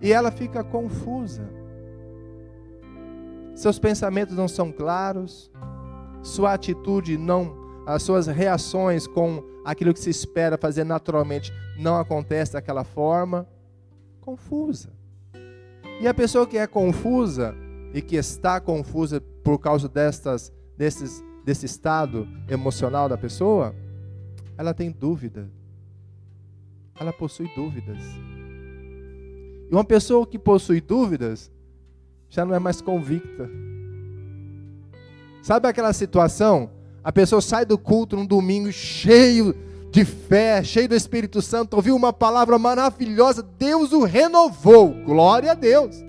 [0.00, 1.48] e ela fica confusa.
[3.54, 5.50] Seus pensamentos não são claros,
[6.22, 7.56] sua atitude não,
[7.86, 13.48] as suas reações com aquilo que se espera fazer naturalmente não acontece daquela forma,
[14.20, 14.90] confusa.
[16.00, 17.54] E a pessoa que é confusa
[17.94, 23.72] e que está confusa por causa destas, desses, desse estado emocional da pessoa,
[24.58, 25.48] ela tem dúvida.
[26.98, 27.98] Ela possui dúvidas.
[29.70, 31.52] E uma pessoa que possui dúvidas
[32.28, 33.48] já não é mais convicta.
[35.40, 36.68] Sabe aquela situação?
[37.04, 39.54] A pessoa sai do culto num domingo cheio
[39.92, 45.54] de fé, cheio do Espírito Santo, ouviu uma palavra maravilhosa, Deus o renovou, glória a
[45.54, 46.04] Deus.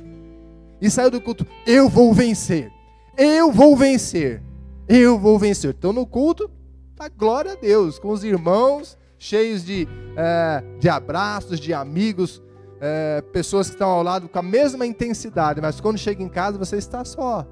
[0.82, 2.72] E saiu do culto, eu vou vencer,
[3.16, 4.42] eu vou vencer,
[4.88, 5.76] eu vou vencer.
[5.78, 6.50] Então no culto,
[6.96, 12.42] tá glória a Deus, com os irmãos, cheios de, é, de abraços, de amigos,
[12.80, 16.58] é, pessoas que estão ao lado com a mesma intensidade, mas quando chega em casa
[16.58, 17.46] você está só.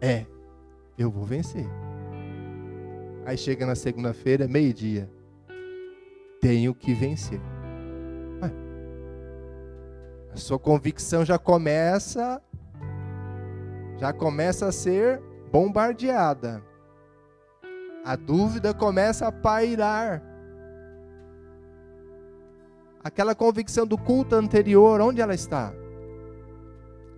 [0.00, 0.24] É,
[0.96, 1.66] eu vou vencer.
[3.26, 5.10] Aí chega na segunda-feira, meio-dia.
[6.40, 7.40] Tenho que vencer.
[8.42, 8.50] Ué,
[10.32, 12.42] a sua convicção já começa
[14.00, 15.20] já começa a ser
[15.50, 16.62] bombardeada.
[18.04, 20.22] A dúvida começa a pairar.
[23.02, 25.72] Aquela convicção do culto anterior, onde ela está?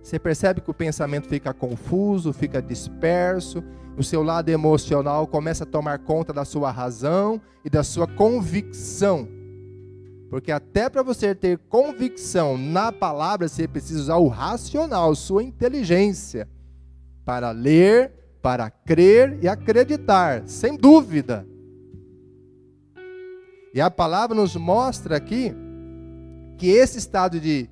[0.01, 3.63] Você percebe que o pensamento fica confuso, fica disperso,
[3.97, 9.27] o seu lado emocional começa a tomar conta da sua razão e da sua convicção.
[10.29, 16.49] Porque até para você ter convicção na palavra, você precisa usar o racional, sua inteligência,
[17.23, 18.11] para ler,
[18.43, 21.47] para crer e acreditar, sem dúvida.
[23.73, 25.55] E a palavra nos mostra aqui
[26.57, 27.69] que esse estado de,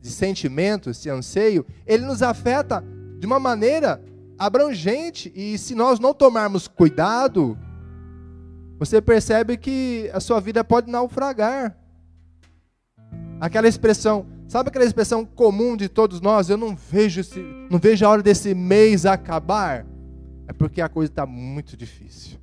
[0.00, 2.84] de sentimento, esse anseio, ele nos afeta
[3.20, 4.02] de uma maneira
[4.36, 5.32] abrangente.
[5.32, 7.56] E se nós não tomarmos cuidado,
[8.80, 11.78] você percebe que a sua vida pode naufragar.
[13.40, 16.50] Aquela expressão, sabe aquela expressão comum de todos nós?
[16.50, 17.38] Eu não vejo, esse,
[17.70, 19.86] não vejo a hora desse mês acabar.
[20.50, 22.38] É porque a coisa está muito difícil.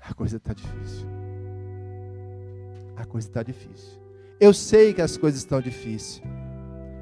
[0.00, 1.16] A coisa está difícil
[2.96, 4.00] a coisa está difícil.
[4.40, 6.22] Eu sei que as coisas estão difíceis.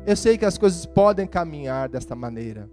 [0.07, 2.69] Eu sei que as coisas podem caminhar desta maneira.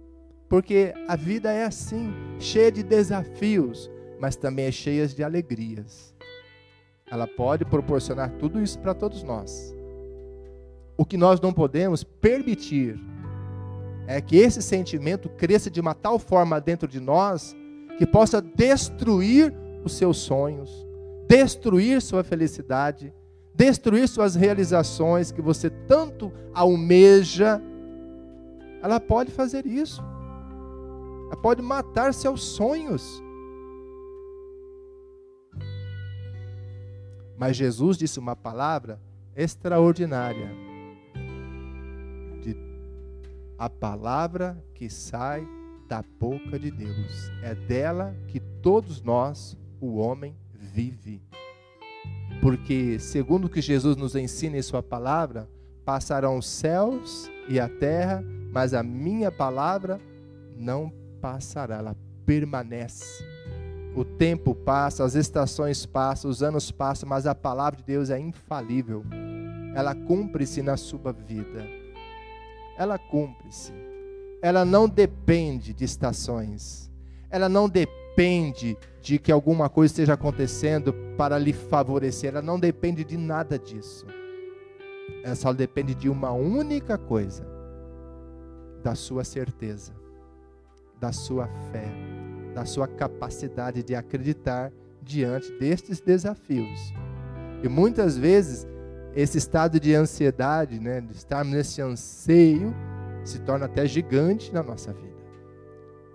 [0.48, 6.14] Porque a vida é assim, cheia de desafios, mas também é cheia de alegrias.
[7.10, 9.74] Ela pode proporcionar tudo isso para todos nós.
[10.96, 13.00] O que nós não podemos permitir
[14.06, 17.56] é que esse sentimento cresça de uma tal forma dentro de nós
[17.98, 20.86] que possa destruir os seus sonhos,
[21.28, 23.12] destruir sua felicidade,
[23.54, 27.60] destruir suas realizações que você tanto almeja,
[28.82, 30.02] ela pode fazer isso.
[31.26, 33.22] Ela pode matar seus sonhos.
[37.36, 39.00] Mas Jesus disse uma palavra
[39.34, 40.71] extraordinária.
[43.62, 45.46] A palavra que sai
[45.88, 47.30] da boca de Deus.
[47.44, 51.22] É dela que todos nós, o homem, vive.
[52.40, 55.48] Porque, segundo o que Jesus nos ensina em Sua palavra,
[55.84, 60.00] passarão os céus e a terra, mas a minha palavra
[60.56, 61.96] não passará, ela
[62.26, 63.24] permanece.
[63.94, 68.18] O tempo passa, as estações passam, os anos passam, mas a palavra de Deus é
[68.18, 69.04] infalível.
[69.72, 71.81] Ela cumpre-se na sua vida.
[72.76, 73.72] Ela cumpre-se.
[74.42, 76.90] Ela não depende de estações.
[77.30, 82.30] Ela não depende de que alguma coisa esteja acontecendo para lhe favorecer.
[82.30, 84.06] Ela não depende de nada disso.
[85.24, 87.46] Ela só depende de uma única coisa:
[88.82, 89.92] da sua certeza,
[90.98, 91.86] da sua fé,
[92.54, 96.92] da sua capacidade de acreditar diante destes desafios.
[97.62, 98.66] E muitas vezes
[99.14, 102.74] esse estado de ansiedade, né, de estarmos nesse anseio,
[103.24, 105.12] se torna até gigante na nossa vida.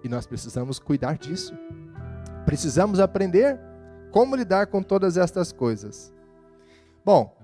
[0.03, 1.53] E nós precisamos cuidar disso.
[2.45, 3.59] Precisamos aprender
[4.11, 6.13] como lidar com todas estas coisas.
[7.05, 7.35] Bom,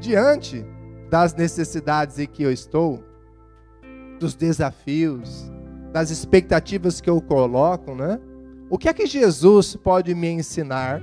[0.00, 0.64] diante
[1.10, 3.02] das necessidades em que eu estou,
[4.18, 5.50] dos desafios,
[5.92, 8.20] das expectativas que eu coloco, né?
[8.68, 11.00] O que é que Jesus pode me ensinar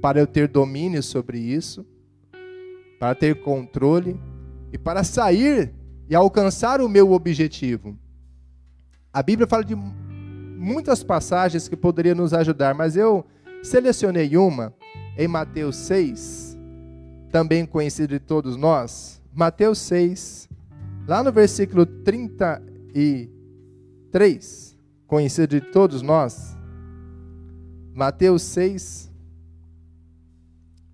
[0.00, 1.84] para eu ter domínio sobre isso,
[3.02, 4.16] para ter controle
[4.72, 5.74] e para sair
[6.08, 7.98] e alcançar o meu objetivo?
[9.12, 13.26] A Bíblia fala de muitas passagens que poderiam nos ajudar, mas eu
[13.60, 14.72] selecionei uma
[15.18, 16.56] em Mateus 6,
[17.28, 19.20] também conhecido de todos nós.
[19.34, 20.48] Mateus 6,
[21.04, 26.56] lá no versículo 33, conhecido de todos nós.
[27.92, 29.10] Mateus 6,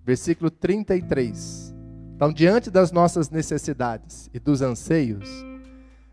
[0.03, 1.68] versículo 33.
[2.19, 5.29] Então, diante das nossas necessidades e dos anseios,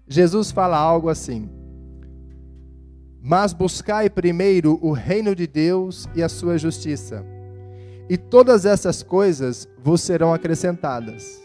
[0.06, 1.50] Jesus fala algo assim:
[3.20, 7.26] mas buscai primeiro o reino de Deus e a sua justiça,
[8.08, 11.42] e todas essas coisas vos serão acrescentadas.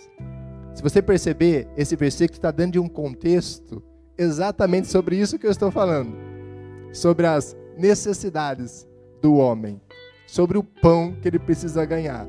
[0.75, 3.81] Se você perceber, esse versículo está dando de um contexto
[4.15, 6.15] exatamente sobre isso que eu estou falando,
[6.93, 8.87] sobre as necessidades
[9.23, 9.81] do homem,
[10.27, 12.27] sobre o pão que ele precisa ganhar.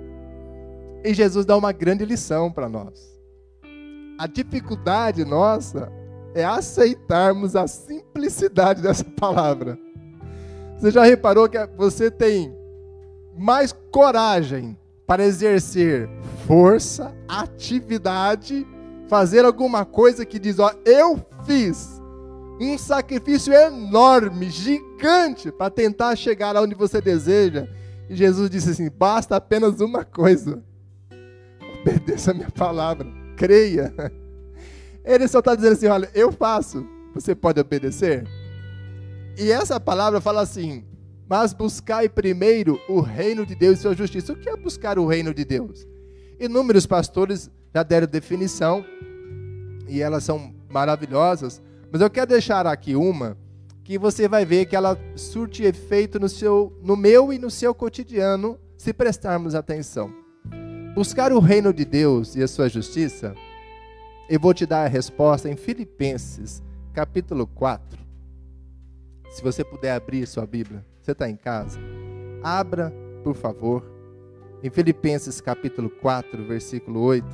[1.04, 3.12] E Jesus dá uma grande lição para nós.
[4.18, 5.90] A dificuldade nossa
[6.34, 9.78] é aceitarmos a simplicidade dessa palavra.
[10.78, 12.54] Você já reparou que você tem
[13.36, 16.08] mais coragem para exercer
[16.46, 18.66] força, atividade,
[19.08, 22.00] fazer alguma coisa que diz: Ó, eu fiz
[22.60, 27.66] um sacrifício enorme, gigante, para tentar chegar aonde você deseja.
[28.08, 30.62] E Jesus disse assim: basta apenas uma coisa.
[31.82, 33.06] Obedeça a minha palavra,
[33.36, 33.92] creia.
[35.04, 38.24] Ele só está dizendo assim: olha, eu faço, você pode obedecer?
[39.36, 40.84] E essa palavra fala assim:
[41.28, 44.32] mas buscai primeiro o reino de Deus e sua justiça.
[44.32, 45.86] O que é buscar o reino de Deus?
[46.38, 48.84] Inúmeros pastores já deram definição,
[49.88, 51.60] e elas são maravilhosas,
[51.90, 53.36] mas eu quero deixar aqui uma
[53.82, 57.74] que você vai ver que ela surte efeito no, seu, no meu e no seu
[57.74, 60.21] cotidiano, se prestarmos atenção.
[60.94, 63.34] Buscar o reino de Deus e a sua justiça,
[64.28, 66.62] eu vou te dar a resposta em Filipenses,
[66.92, 67.98] capítulo 4.
[69.30, 71.80] Se você puder abrir sua Bíblia, você está em casa,
[72.42, 72.92] abra,
[73.24, 73.82] por favor,
[74.62, 77.26] em Filipenses capítulo 4, versículo 8.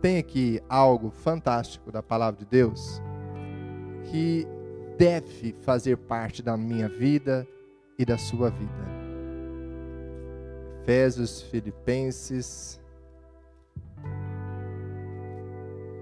[0.00, 3.02] Tem aqui algo fantástico da palavra de Deus
[4.10, 4.46] que
[4.96, 7.46] deve fazer parte da minha vida
[7.98, 8.91] e da sua vida.
[10.82, 12.80] Efésios, Filipenses,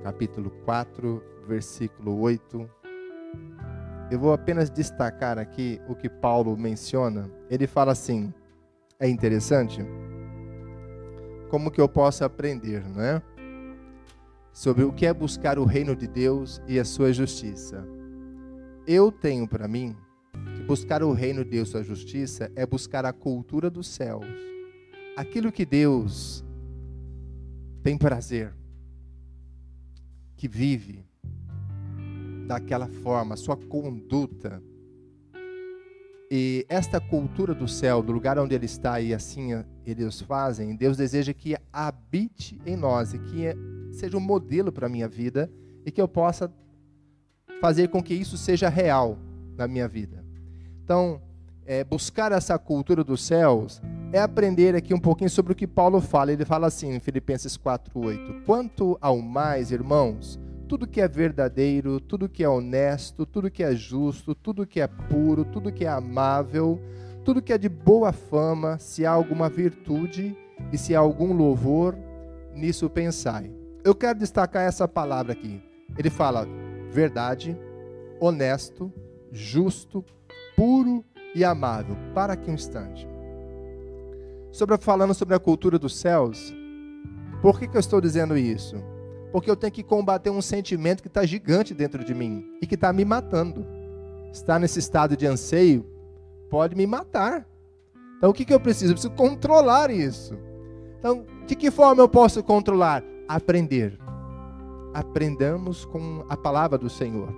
[0.02, 2.70] capítulo 4, versículo 8.
[4.10, 7.30] Eu vou apenas destacar aqui o que Paulo menciona.
[7.50, 8.32] Ele fala assim:
[8.98, 9.84] é interessante
[11.50, 13.20] como que eu posso aprender, né?
[14.50, 17.86] Sobre o que é buscar o reino de Deus e a sua justiça.
[18.86, 19.94] Eu tenho para mim
[20.56, 24.50] que buscar o reino de Deus e a justiça é buscar a cultura dos céus.
[25.20, 26.42] Aquilo que Deus
[27.82, 28.54] tem prazer,
[30.34, 31.04] que vive
[32.46, 34.62] daquela forma, sua conduta.
[36.30, 39.50] E esta cultura do céu, do lugar onde ele está e assim
[39.84, 43.44] eles fazem, Deus deseja que habite em nós e que
[43.92, 45.52] seja um modelo para a minha vida
[45.84, 46.50] e que eu possa
[47.60, 49.18] fazer com que isso seja real
[49.54, 50.24] na minha vida.
[50.82, 51.20] Então,
[51.66, 53.82] é, buscar essa cultura dos céus
[54.12, 56.32] é aprender aqui um pouquinho sobre o que Paulo fala.
[56.32, 60.38] Ele fala assim em Filipenses 4:8: Quanto ao mais, irmãos,
[60.68, 64.86] tudo que é verdadeiro, tudo que é honesto, tudo que é justo, tudo que é
[64.86, 66.80] puro, tudo que é amável,
[67.24, 70.36] tudo que é de boa fama, se há alguma virtude
[70.72, 71.96] e se há algum louvor,
[72.54, 73.52] nisso pensai.
[73.84, 75.62] Eu quero destacar essa palavra aqui.
[75.98, 76.46] Ele fala
[76.90, 77.56] verdade,
[78.20, 78.92] honesto,
[79.32, 80.04] justo,
[80.56, 81.04] puro
[81.34, 81.96] e amável.
[82.14, 83.09] Para aqui um instante.
[84.52, 86.52] Sobre falando sobre a cultura dos céus,
[87.40, 88.76] por que, que eu estou dizendo isso?
[89.32, 92.74] Porque eu tenho que combater um sentimento que está gigante dentro de mim e que
[92.74, 93.64] está me matando.
[94.32, 95.86] Estar nesse estado de anseio
[96.48, 97.46] pode me matar.
[98.18, 98.92] Então o que, que eu preciso?
[98.92, 100.36] Eu preciso controlar isso.
[100.98, 103.02] Então, de que forma eu posso controlar?
[103.26, 103.98] Aprender.
[104.92, 107.32] Aprendamos com a palavra do Senhor.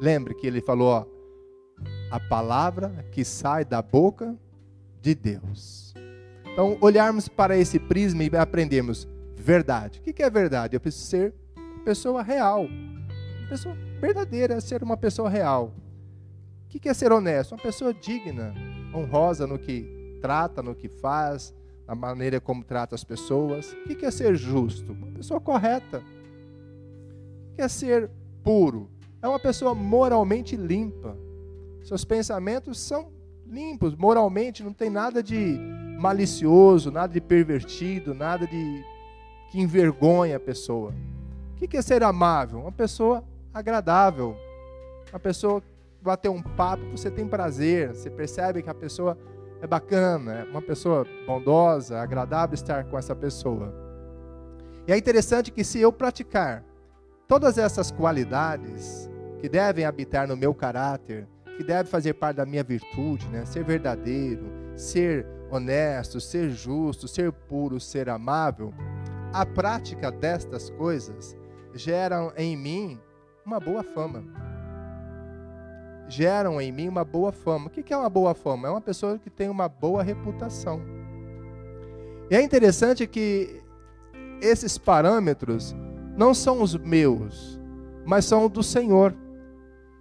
[0.00, 1.06] Lembre que ele falou, ó,
[2.10, 4.36] a palavra que sai da boca
[5.00, 5.85] de Deus.
[6.56, 10.00] Então, olharmos para esse prisma e aprendermos verdade.
[10.00, 10.74] O que é verdade?
[10.74, 12.64] Eu preciso ser uma pessoa real.
[12.64, 15.74] Uma pessoa verdadeira ser uma pessoa real.
[16.64, 17.52] O que é ser honesto?
[17.52, 18.54] Uma pessoa digna,
[18.94, 21.54] honrosa no que trata, no que faz,
[21.86, 23.76] na maneira como trata as pessoas.
[23.84, 24.94] O que é ser justo?
[24.94, 26.02] Uma pessoa correta.
[27.52, 28.10] O que é ser
[28.42, 28.88] puro?
[29.20, 31.18] É uma pessoa moralmente limpa.
[31.82, 33.12] Seus pensamentos são
[33.46, 35.60] limpos, moralmente, não tem nada de
[35.96, 38.84] malicioso, nada de pervertido, nada de
[39.50, 40.92] que envergonha a pessoa.
[41.54, 42.60] O que é ser amável?
[42.60, 44.36] Uma pessoa agradável,
[45.10, 45.66] uma pessoa que
[46.02, 49.16] bater um papo, você tem prazer, você percebe que a pessoa
[49.62, 53.72] é bacana, é uma pessoa bondosa, agradável estar com essa pessoa.
[54.86, 56.62] E é interessante que se eu praticar
[57.26, 61.26] todas essas qualidades que devem habitar no meu caráter,
[61.56, 63.44] que deve fazer parte da minha virtude, né?
[63.46, 64.44] Ser verdadeiro,
[64.76, 68.72] ser honesto, ser justo, ser puro, ser amável.
[69.32, 71.36] A prática destas coisas
[71.74, 73.00] geram em mim
[73.44, 74.24] uma boa fama.
[76.08, 77.66] Geram em mim uma boa fama.
[77.66, 78.68] O que é uma boa fama?
[78.68, 80.80] É uma pessoa que tem uma boa reputação.
[82.30, 83.62] E é interessante que
[84.40, 85.74] esses parâmetros
[86.16, 87.60] não são os meus,
[88.04, 89.14] mas são do Senhor.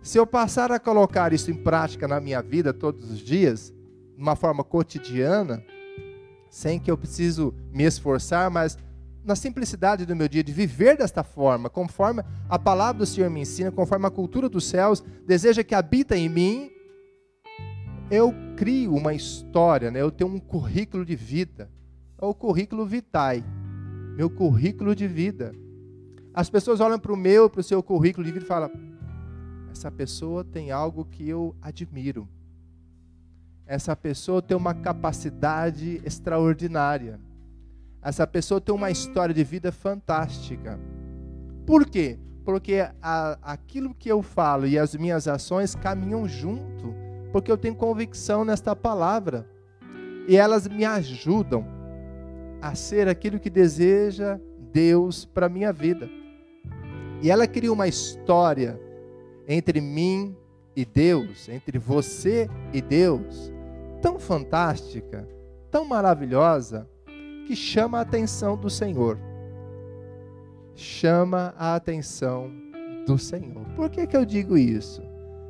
[0.01, 3.73] Se eu passar a colocar isso em prática na minha vida todos os dias,
[4.16, 5.63] de uma forma cotidiana,
[6.49, 8.78] sem que eu preciso me esforçar, mas
[9.24, 13.41] na simplicidade do meu dia, de viver desta forma, conforme a palavra do Senhor me
[13.41, 16.72] ensina, conforme a cultura dos céus deseja que habita em mim,
[18.09, 19.99] eu crio uma história, né?
[19.99, 21.70] eu tenho um currículo de vida.
[22.22, 23.43] É o currículo vitae,
[24.16, 25.53] meu currículo de vida.
[26.34, 28.70] As pessoas olham para o meu, para o seu currículo de vida e falam:
[29.72, 32.30] essa pessoa tem algo que eu admiro.
[33.68, 37.20] Essa pessoa tem uma capacidade extraordinária.
[38.01, 40.80] Essa pessoa tem uma história de vida fantástica.
[41.66, 42.20] Por quê?
[42.43, 46.93] Porque a, aquilo que eu falo e as minhas ações caminham junto,
[47.32, 49.47] porque eu tenho convicção nesta palavra.
[50.28, 51.66] E elas me ajudam
[52.61, 54.39] a ser aquilo que deseja
[54.72, 56.07] Deus para minha vida.
[57.24, 58.80] E ela cria uma história
[59.47, 60.36] entre mim
[60.76, 63.51] e Deus, entre você e Deus,
[64.06, 65.28] tão fantástica,
[65.72, 66.88] tão maravilhosa,
[67.47, 69.18] que chama a atenção do Senhor.
[70.76, 72.51] Chama a atenção
[73.08, 73.66] do Senhor.
[73.76, 75.01] Por que, que eu digo isso?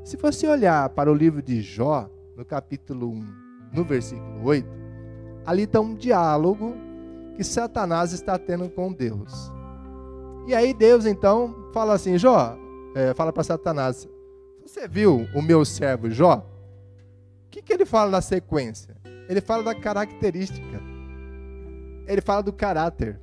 [0.05, 3.27] Se você olhar para o livro de Jó, no capítulo 1,
[3.73, 4.65] no versículo 8,
[5.45, 6.77] ali está um diálogo
[7.35, 9.51] que Satanás está tendo com Deus.
[10.47, 12.57] E aí Deus então fala assim, Jó,
[12.95, 14.07] é, fala para Satanás,
[14.65, 16.54] você viu o meu servo Jó?
[17.55, 18.97] Que, que ele fala na sequência?
[19.29, 20.81] Ele fala da característica.
[22.05, 23.17] Ele fala do caráter.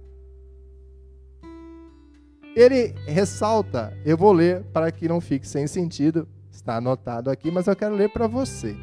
[2.57, 7.67] Ele ressalta, eu vou ler para que não fique sem sentido, está anotado aqui, mas
[7.67, 8.75] eu quero ler para você.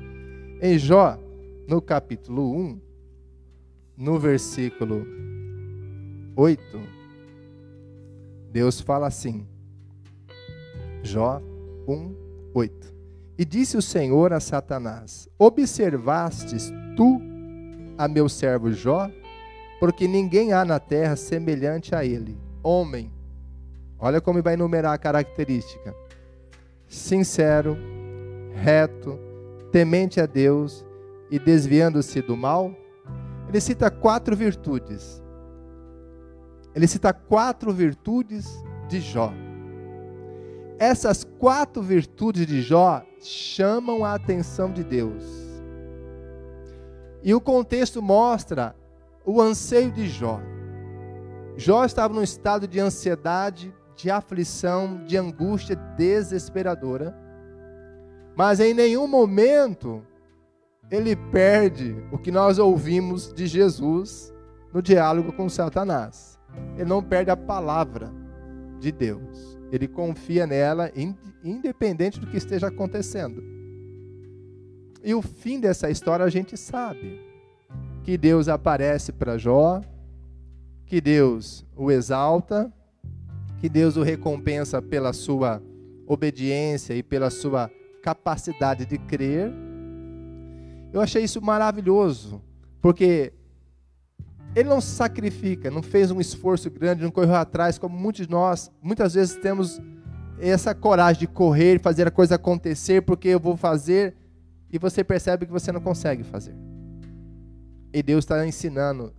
[0.62, 1.18] Em Jó,
[1.68, 2.82] no capítulo 1,
[3.98, 5.04] no versículo
[6.36, 6.62] 8,
[8.52, 9.48] Deus fala assim:
[11.02, 11.42] Jó
[11.88, 12.16] 1,
[12.54, 12.89] 8.
[13.40, 17.22] E disse o Senhor a Satanás: Observastes tu
[17.98, 19.10] a meu servo Jó?
[19.80, 22.38] Porque ninguém há na terra semelhante a ele.
[22.62, 23.10] Homem,
[23.98, 25.96] olha como vai enumerar a característica:
[26.86, 27.78] sincero,
[28.56, 29.18] reto,
[29.72, 30.86] temente a Deus
[31.32, 32.76] e desviando-se do mal,
[33.48, 35.24] ele cita quatro virtudes.
[36.76, 39.32] Ele cita quatro virtudes de Jó.
[40.78, 45.24] Essas quatro virtudes de Jó chamam a atenção de Deus.
[47.22, 48.76] E o contexto mostra
[49.26, 50.40] o anseio de Jó.
[51.58, 57.30] Jó estava num estado de ansiedade, de aflição, de angústia desesperadora
[58.40, 60.02] mas em nenhum momento
[60.90, 64.34] ele perde o que nós ouvimos de Jesus
[64.74, 66.40] no diálogo com Satanás.
[66.78, 68.10] Ele não perde a palavra
[68.80, 69.59] de Deus.
[69.72, 70.92] Ele confia nela,
[71.44, 73.44] independente do que esteja acontecendo.
[75.04, 77.20] E o fim dessa história a gente sabe.
[78.04, 79.82] Que Deus aparece para Jó,
[80.86, 82.74] que Deus o exalta,
[83.60, 85.62] que Deus o recompensa pela sua
[86.08, 87.70] obediência e pela sua
[88.02, 89.52] capacidade de crer.
[90.92, 92.42] Eu achei isso maravilhoso,
[92.82, 93.32] porque
[94.56, 98.32] ele não se sacrifica, não fez um esforço grande, não correu atrás, como muitos de
[98.32, 99.80] nós, muitas vezes temos
[100.40, 104.16] essa coragem de correr, fazer a coisa acontecer, porque eu vou fazer,
[104.72, 106.56] e você percebe que você não consegue fazer.
[107.94, 109.14] E Deus está ensinando,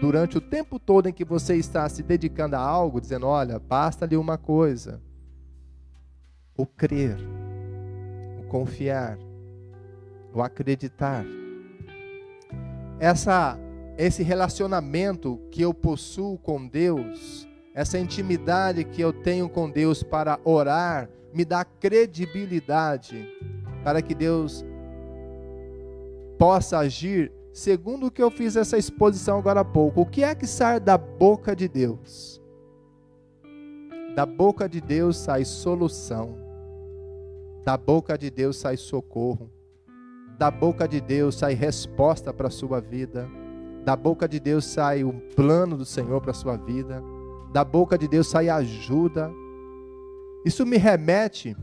[0.00, 4.16] durante o tempo todo em que você está se dedicando a algo, dizendo: olha, basta-lhe
[4.16, 5.00] uma coisa:
[6.56, 7.16] o crer
[8.52, 9.18] confiar,
[10.34, 11.24] o acreditar.
[13.00, 13.58] Essa
[13.96, 20.38] esse relacionamento que eu possuo com Deus, essa intimidade que eu tenho com Deus para
[20.44, 23.26] orar, me dá credibilidade
[23.82, 24.64] para que Deus
[26.38, 30.00] possa agir segundo o que eu fiz essa exposição agora há pouco.
[30.00, 32.40] O que é que sai da boca de Deus?
[34.14, 36.38] Da boca de Deus sai solução.
[37.64, 39.50] Da boca de Deus sai socorro.
[40.38, 43.28] Da boca de Deus sai resposta para a sua vida.
[43.84, 47.02] Da boca de Deus sai um plano do Senhor para a sua vida.
[47.52, 49.30] Da boca de Deus sai ajuda.
[50.44, 51.56] Isso me remete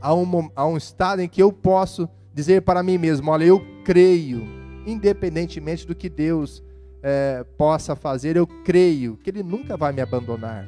[0.00, 3.60] a um, a um estado em que eu posso dizer para mim mesmo: olha, eu
[3.84, 4.42] creio,
[4.86, 6.62] independentemente do que Deus
[7.02, 10.66] é, possa fazer, eu creio que Ele nunca vai me abandonar.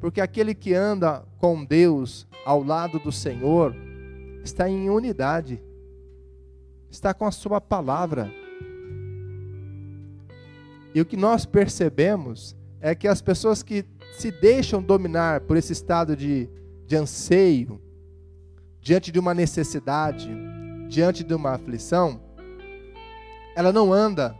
[0.00, 3.74] Porque aquele que anda com Deus ao lado do Senhor
[4.42, 5.62] está em unidade,
[6.90, 8.39] está com a Sua palavra.
[10.94, 15.72] E o que nós percebemos é que as pessoas que se deixam dominar por esse
[15.72, 16.48] estado de,
[16.86, 17.80] de anseio,
[18.80, 20.30] diante de uma necessidade,
[20.88, 22.20] diante de uma aflição,
[23.54, 24.34] ela não anda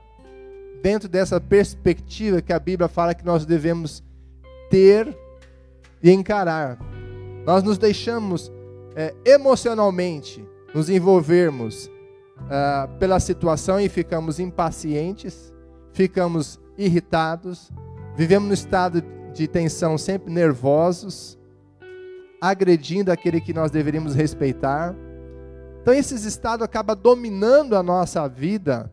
[0.83, 4.03] dentro dessa perspectiva que a Bíblia fala que nós devemos
[4.71, 5.17] ter
[6.03, 6.79] e encarar.
[7.45, 8.51] Nós nos deixamos
[8.97, 10.45] é, emocionalmente
[10.75, 11.91] nos envolvermos
[12.49, 15.53] é, pela situação e ficamos impacientes,
[15.93, 17.71] ficamos irritados,
[18.17, 21.39] vivemos no estado de tensão sempre nervosos,
[22.41, 24.95] agredindo aquele que nós deveríamos respeitar.
[25.83, 28.91] Então esses estados acabam dominando a nossa vida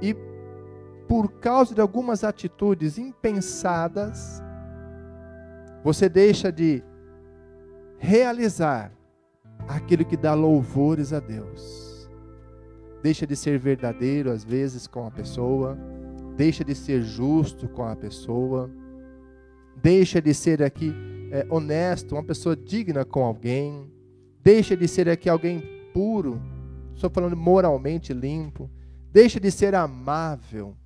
[0.00, 0.14] e
[1.08, 4.42] por causa de algumas atitudes impensadas,
[5.82, 6.82] você deixa de
[7.98, 8.92] realizar
[9.68, 11.79] aquilo que dá louvores a Deus.
[13.02, 15.78] Deixa de ser verdadeiro às vezes com a pessoa,
[16.36, 18.70] deixa de ser justo com a pessoa,
[19.76, 20.92] deixa de ser aqui
[21.30, 23.90] é, honesto, uma pessoa digna com alguém,
[24.42, 25.62] deixa de ser aqui alguém
[25.94, 26.40] puro,
[26.94, 28.70] estou falando moralmente limpo,
[29.12, 30.76] Deixa de ser amável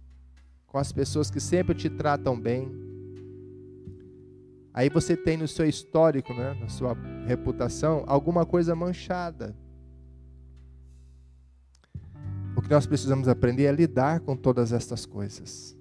[0.67, 2.73] com as pessoas que sempre te tratam bem.
[4.73, 6.97] Aí você tem no seu histórico, né, na sua
[7.27, 9.55] reputação, alguma coisa manchada.
[12.65, 15.77] Que nós precisamos aprender é lidar com todas estas coisas.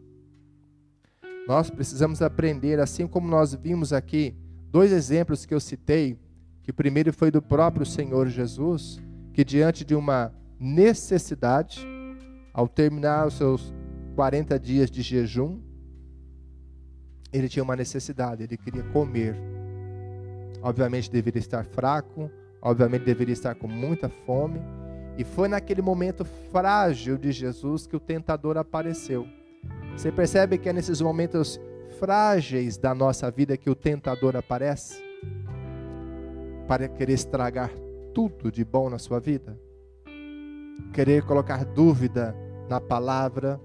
[1.48, 4.36] Nós precisamos aprender, assim como nós vimos aqui,
[4.70, 6.20] dois exemplos que eu citei,
[6.62, 9.02] que o primeiro foi do próprio Senhor Jesus,
[9.34, 11.86] que diante de uma necessidade,
[12.54, 13.74] ao terminar os seus
[14.16, 15.60] 40 dias de jejum,
[17.32, 19.36] ele tinha uma necessidade, ele queria comer.
[20.62, 22.30] Obviamente deveria estar fraco,
[22.62, 24.62] obviamente deveria estar com muita fome,
[25.18, 29.28] e foi naquele momento frágil de Jesus que o tentador apareceu.
[29.96, 31.60] Você percebe que é nesses momentos
[32.00, 35.04] frágeis da nossa vida que o tentador aparece?
[36.68, 37.72] Para querer estragar
[38.14, 39.58] tudo de bom na sua vida?
[40.94, 42.36] Querer colocar dúvida
[42.68, 43.62] na palavra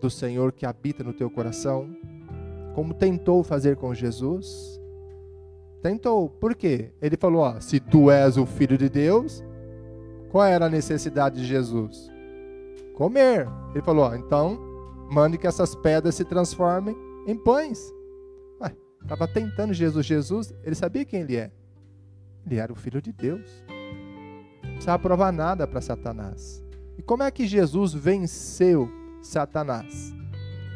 [0.00, 1.88] do Senhor que habita no teu coração?
[2.74, 4.80] Como tentou fazer com Jesus?
[5.82, 6.28] Tentou.
[6.28, 6.92] Por quê?
[7.02, 9.42] Ele falou: ó, se tu és o filho de Deus,
[10.30, 12.10] qual era a necessidade de Jesus?
[12.94, 13.48] Comer.
[13.70, 14.58] Ele falou: ó, então
[15.10, 17.92] mande que essas pedras se transformem em pães.
[19.02, 20.04] Estava tentando Jesus.
[20.04, 21.50] Jesus, ele sabia quem ele é.
[22.44, 23.64] Ele era o filho de Deus.
[24.62, 26.62] Não precisava provar nada para Satanás.
[26.96, 28.90] E como é que Jesus venceu
[29.22, 30.14] Satanás?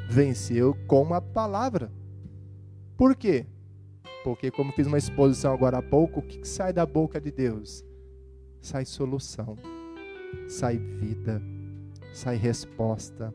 [0.09, 1.91] Venceu com a palavra.
[2.97, 3.47] Por quê?
[4.25, 7.85] Porque, como fiz uma exposição agora há pouco, o que sai da boca de Deus?
[8.63, 9.59] Sai solução,
[10.49, 11.43] sai vida,
[12.15, 13.35] sai resposta,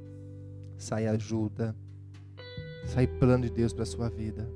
[0.77, 1.75] sai ajuda,
[2.85, 4.49] sai plano de Deus para a sua vida.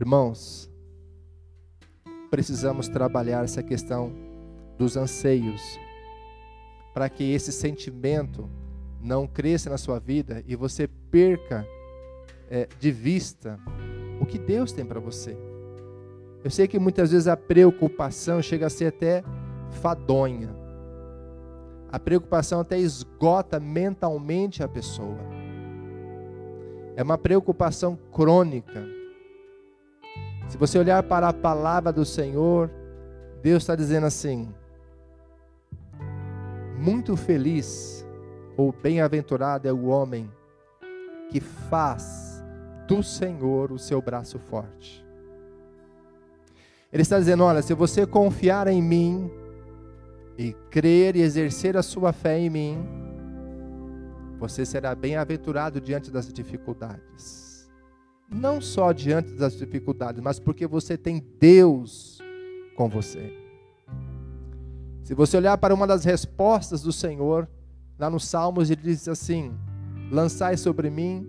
[0.00, 0.70] Irmãos,
[2.30, 4.10] precisamos trabalhar essa questão
[4.78, 5.60] dos anseios,
[6.94, 8.48] para que esse sentimento
[9.02, 11.66] não cresça na sua vida e você perca
[12.50, 13.60] é, de vista
[14.18, 15.36] o que Deus tem para você.
[16.44, 19.24] Eu sei que muitas vezes a preocupação chega a ser até
[19.80, 20.54] fadonha.
[21.90, 25.18] A preocupação até esgota mentalmente a pessoa.
[26.94, 28.84] É uma preocupação crônica.
[30.48, 32.70] Se você olhar para a palavra do Senhor,
[33.42, 34.52] Deus está dizendo assim:
[36.78, 38.06] muito feliz
[38.56, 40.30] ou bem-aventurado é o homem
[41.30, 42.44] que faz
[42.86, 45.05] do Senhor o seu braço forte.
[46.92, 49.30] Ele está dizendo: olha, se você confiar em mim
[50.38, 52.78] e crer e exercer a sua fé em mim,
[54.38, 57.70] você será bem-aventurado diante das dificuldades.
[58.30, 62.18] Não só diante das dificuldades, mas porque você tem Deus
[62.76, 63.32] com você.
[65.02, 67.48] Se você olhar para uma das respostas do Senhor,
[67.98, 69.52] lá nos Salmos, ele diz assim:
[70.10, 71.26] Lançai sobre mim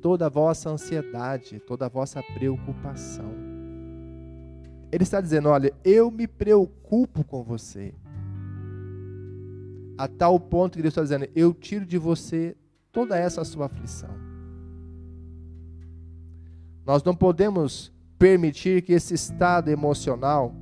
[0.00, 3.43] toda a vossa ansiedade, toda a vossa preocupação.
[4.94, 7.92] Ele está dizendo: Olha, eu me preocupo com você.
[9.98, 12.56] A tal ponto que Deus está dizendo: Eu tiro de você
[12.92, 14.10] toda essa sua aflição.
[16.86, 20.54] Nós não podemos permitir que esse estado emocional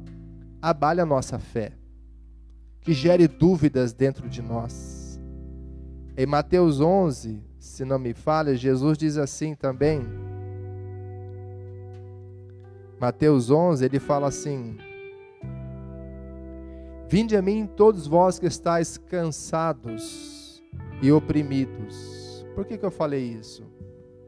[0.63, 1.73] abale a nossa fé
[2.81, 5.21] que gere dúvidas dentro de nós.
[6.17, 10.01] Em Mateus 11, se não me falha, Jesus diz assim também.
[13.03, 14.79] Mateus 11, ele fala assim:
[17.09, 20.63] Vinde a mim todos vós que estáis cansados
[21.03, 22.47] e oprimidos.
[22.55, 23.65] Por que, que eu falei isso?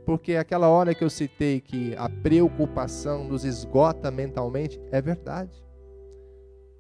[0.05, 5.65] Porque aquela hora que eu citei que a preocupação nos esgota mentalmente, é verdade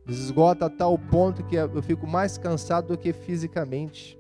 [0.07, 4.18] esgota a tal ponto que eu fico mais cansado do que fisicamente.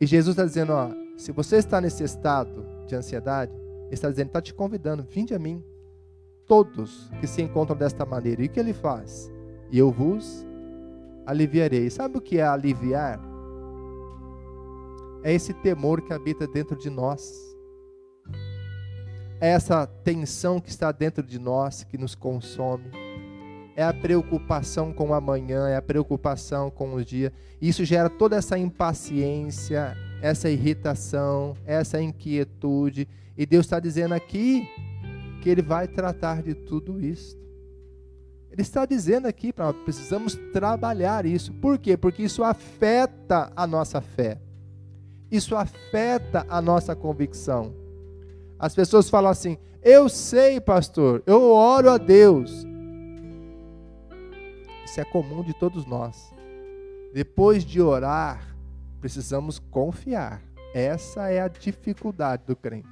[0.00, 3.52] E Jesus está dizendo: ó, se você está nesse estado de ansiedade,
[3.86, 5.64] ele está dizendo, está te convidando, vinde a mim.
[6.46, 8.42] Todos que se encontram desta maneira.
[8.42, 9.30] E o que ele faz?
[9.70, 10.46] E eu vos
[11.26, 11.88] aliviarei.
[11.90, 13.20] Sabe o que é aliviar?
[15.22, 17.32] É esse temor que habita dentro de nós.
[19.40, 22.90] É essa tensão que está dentro de nós, que nos consome
[23.74, 27.32] é a preocupação com o amanhã, é a preocupação com o dia.
[27.60, 33.08] Isso gera toda essa impaciência, essa irritação, essa inquietude.
[33.36, 34.68] E Deus está dizendo aqui
[35.42, 37.36] que Ele vai tratar de tudo isso.
[38.50, 41.52] Ele está dizendo aqui para precisamos trabalhar isso.
[41.54, 41.96] Por quê?
[41.96, 44.40] Porque isso afeta a nossa fé.
[45.30, 47.74] Isso afeta a nossa convicção.
[48.58, 52.64] As pessoas falam assim: "Eu sei, pastor, eu oro a Deus,
[54.84, 56.34] isso é comum de todos nós.
[57.14, 58.54] Depois de orar,
[59.00, 60.42] precisamos confiar.
[60.74, 62.88] Essa é a dificuldade do crente.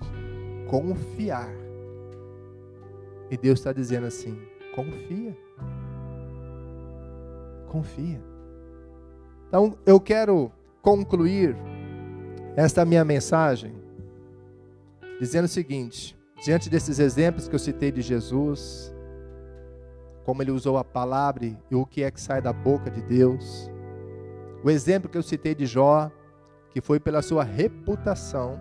[0.70, 1.59] Confiar.
[3.31, 4.39] E Deus está dizendo assim:
[4.74, 5.37] confia.
[7.68, 8.20] Confia.
[9.49, 10.51] Então, eu quero
[10.83, 11.57] concluir
[12.57, 13.74] esta minha mensagem
[15.20, 18.93] dizendo o seguinte: diante desses exemplos que eu citei de Jesus,
[20.24, 23.70] como ele usou a palavra e o que é que sai da boca de Deus,
[24.64, 26.11] o exemplo que eu citei de Jó,
[26.70, 28.59] que foi pela sua reputação,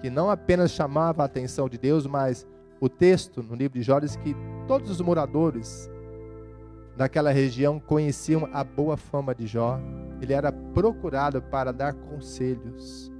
[0.00, 2.46] que não apenas chamava a atenção de Deus, mas
[2.80, 4.34] o texto no livro de Jó diz que
[4.66, 5.90] todos os moradores
[6.96, 9.78] daquela região conheciam a boa fama de Jó.
[10.20, 13.12] Ele era procurado para dar conselhos.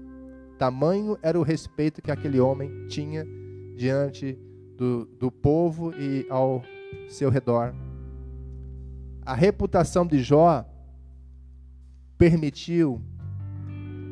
[0.59, 3.25] Tamanho era o respeito que aquele homem tinha
[3.77, 4.37] diante
[4.77, 6.63] do, do povo e ao
[7.09, 7.73] seu redor.
[9.25, 10.65] A reputação de Jó
[12.17, 13.01] permitiu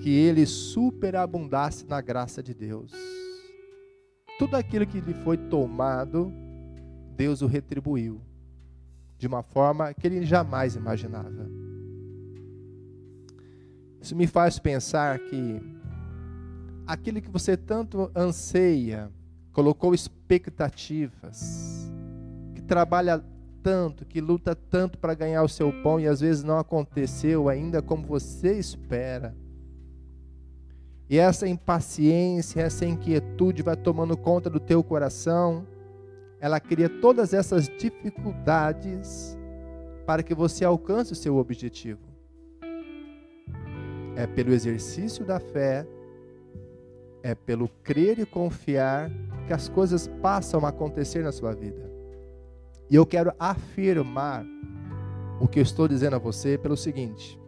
[0.00, 2.92] que ele superabundasse na graça de Deus.
[4.38, 6.32] Tudo aquilo que lhe foi tomado,
[7.16, 8.20] Deus o retribuiu
[9.18, 11.48] de uma forma que ele jamais imaginava.
[14.00, 15.60] Isso me faz pensar que
[16.86, 19.10] aquilo que você tanto anseia,
[19.52, 21.90] colocou expectativas,
[22.54, 23.24] que trabalha
[23.62, 27.82] tanto, que luta tanto para ganhar o seu pão e às vezes não aconteceu ainda
[27.82, 29.34] como você espera.
[31.08, 35.66] E essa impaciência, essa inquietude vai tomando conta do teu coração
[36.40, 39.36] ela cria todas essas dificuldades
[40.06, 42.00] para que você alcance o seu objetivo.
[44.14, 45.86] É pelo exercício da fé,
[47.22, 49.10] é pelo crer e confiar
[49.46, 51.90] que as coisas passam a acontecer na sua vida.
[52.88, 54.46] E eu quero afirmar
[55.40, 57.38] o que eu estou dizendo a você pelo seguinte: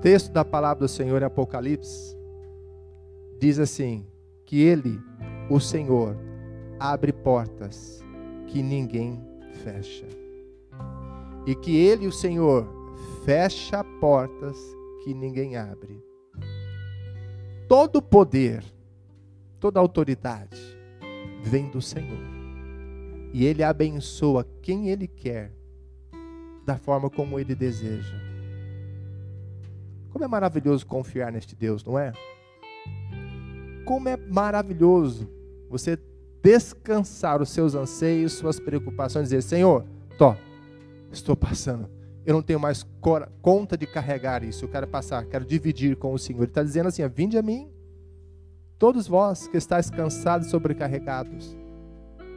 [0.00, 2.16] texto da palavra do Senhor em Apocalipse
[3.38, 4.06] diz assim:
[4.44, 5.00] que Ele
[5.48, 6.16] o Senhor
[6.78, 8.02] abre portas
[8.46, 9.22] que ninguém
[9.62, 10.06] fecha.
[11.46, 12.68] E que Ele, o Senhor,
[13.24, 14.56] fecha portas
[15.02, 16.02] que ninguém abre.
[17.68, 18.64] Todo poder,
[19.58, 20.60] toda autoridade
[21.42, 22.18] vem do Senhor.
[23.32, 25.52] E Ele abençoa quem Ele quer,
[26.64, 28.29] da forma como Ele deseja.
[30.10, 32.12] Como é maravilhoso confiar neste Deus, não é?
[33.84, 35.28] Como é maravilhoso
[35.68, 35.98] você
[36.42, 39.84] descansar os seus anseios, suas preocupações, dizer: Senhor,
[40.18, 40.34] tô,
[41.12, 41.88] estou passando.
[42.24, 42.86] Eu não tenho mais
[43.40, 44.64] conta de carregar isso.
[44.64, 46.40] Eu quero passar, quero dividir com o Senhor.
[46.40, 47.70] Ele está dizendo assim: Vinde a mim,
[48.78, 51.56] todos vós que estáis cansados e sobrecarregados,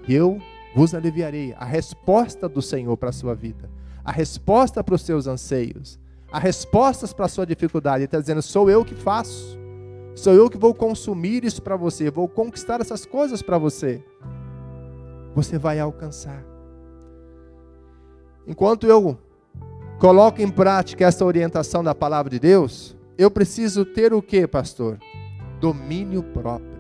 [0.07, 0.39] e eu
[0.75, 1.53] vos aliviarei.
[1.57, 3.69] A resposta do Senhor para a sua vida,
[4.03, 5.99] a resposta para os seus anseios,
[6.33, 7.99] a respostas para a sua dificuldade.
[7.99, 9.55] Ele está dizendo: Sou eu que faço.
[10.15, 14.03] Sou eu que vou consumir isso para você, vou conquistar essas coisas para você.
[15.35, 16.43] Você vai alcançar.
[18.45, 19.17] Enquanto eu
[19.99, 24.99] coloco em prática essa orientação da palavra de Deus, eu preciso ter o que, pastor?
[25.59, 26.73] Domínio próprio.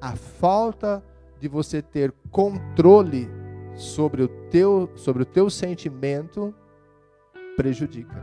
[0.00, 1.02] A falta
[1.38, 3.28] de você ter controle
[3.74, 6.54] sobre o teu, sobre o teu sentimento
[7.58, 8.14] prejudica.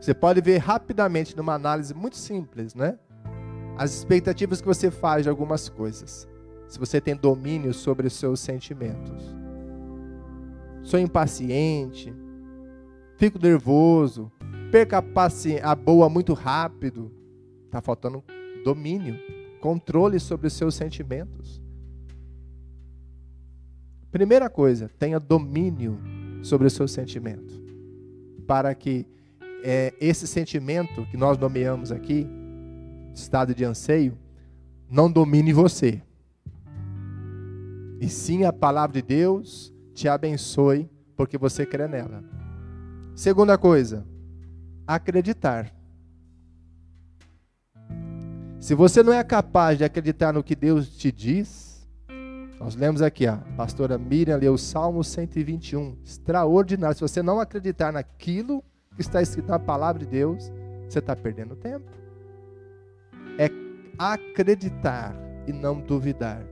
[0.00, 2.98] Você pode ver rapidamente numa análise muito simples, né?
[3.78, 6.28] As expectativas que você faz de algumas coisas.
[6.66, 9.32] Se você tem domínio sobre os seus sentimentos.
[10.82, 12.12] Sou impaciente,
[13.16, 14.30] fico nervoso,
[14.72, 17.12] perca a, a boa muito rápido.
[17.66, 18.24] Está faltando
[18.64, 19.16] domínio,
[19.60, 21.62] controle sobre os seus sentimentos.
[24.10, 26.13] Primeira coisa, tenha domínio
[26.44, 27.62] sobre o seu sentimento.
[28.46, 29.06] Para que
[29.64, 32.28] é, esse sentimento que nós nomeamos aqui,
[33.14, 34.16] estado de anseio,
[34.90, 36.02] não domine você.
[37.98, 42.22] E sim a palavra de Deus te abençoe porque você crê nela.
[43.14, 44.04] Segunda coisa,
[44.86, 45.74] acreditar.
[48.60, 51.73] Se você não é capaz de acreditar no que Deus te diz,
[52.64, 56.96] nós lemos aqui, a pastora Miriam leu o Salmo 121, extraordinário.
[56.96, 58.64] Se você não acreditar naquilo
[58.96, 60.50] que está escrito na palavra de Deus,
[60.88, 61.84] você está perdendo tempo.
[63.38, 63.50] É
[63.98, 65.14] acreditar
[65.46, 66.42] e não duvidar.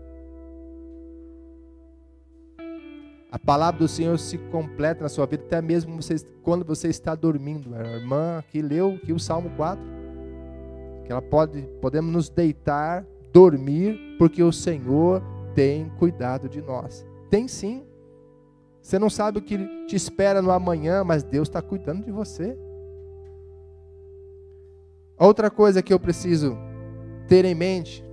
[3.30, 7.14] A palavra do Senhor se completa na sua vida, até mesmo você, quando você está
[7.14, 7.74] dormindo.
[7.74, 9.82] A irmã aqui leu aqui o Salmo 4.
[11.06, 13.02] Que ela pode, podemos nos deitar,
[13.32, 15.22] dormir, porque o Senhor
[15.54, 17.04] tem cuidado de nós.
[17.30, 17.86] Tem sim.
[18.80, 22.58] Você não sabe o que te espera no amanhã, mas Deus está cuidando de você.
[25.18, 26.58] Outra coisa que eu preciso
[27.28, 28.04] ter em mente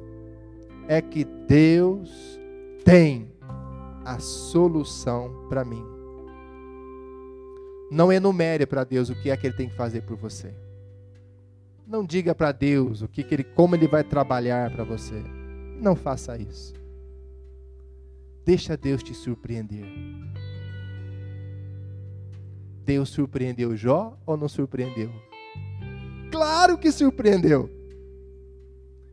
[0.88, 2.40] é que Deus
[2.86, 3.32] tem
[4.06, 5.84] a solução para mim.
[7.92, 10.54] Não enumere para Deus o que é que Ele tem que fazer por você.
[11.88, 15.24] Não diga para Deus o que, que ele, como Ele vai trabalhar para você.
[15.82, 16.79] Não faça isso.
[18.50, 19.86] Deixa Deus te surpreender.
[22.84, 25.12] Deus surpreendeu Jó ou não surpreendeu?
[26.32, 27.70] Claro que surpreendeu.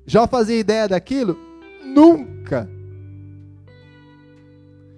[0.07, 1.37] Jó fazia ideia daquilo?
[1.85, 2.67] Nunca.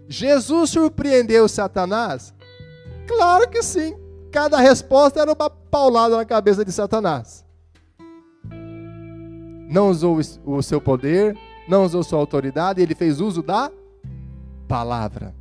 [0.07, 2.33] Jesus surpreendeu Satanás?
[3.09, 3.97] Claro que sim.
[4.31, 7.45] Cada resposta era uma paulada na cabeça de Satanás.
[9.69, 10.17] Não usou
[10.47, 11.37] o seu poder,
[11.69, 13.69] não usou sua autoridade, ele fez uso da
[14.69, 15.35] palavra.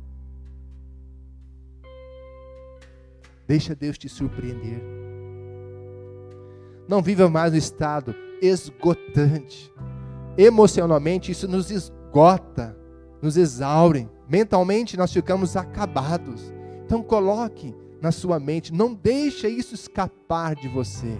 [3.46, 4.82] Deixa Deus te surpreender.
[6.88, 9.72] Não viva mais no estado esgotante.
[10.36, 12.76] Emocionalmente, isso nos esgota,
[13.20, 14.08] nos exaure.
[14.28, 16.52] Mentalmente, nós ficamos acabados.
[16.84, 21.18] Então, coloque na sua mente, não deixe isso escapar de você.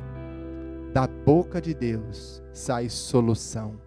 [0.93, 3.79] Da boca de Deus sai solução,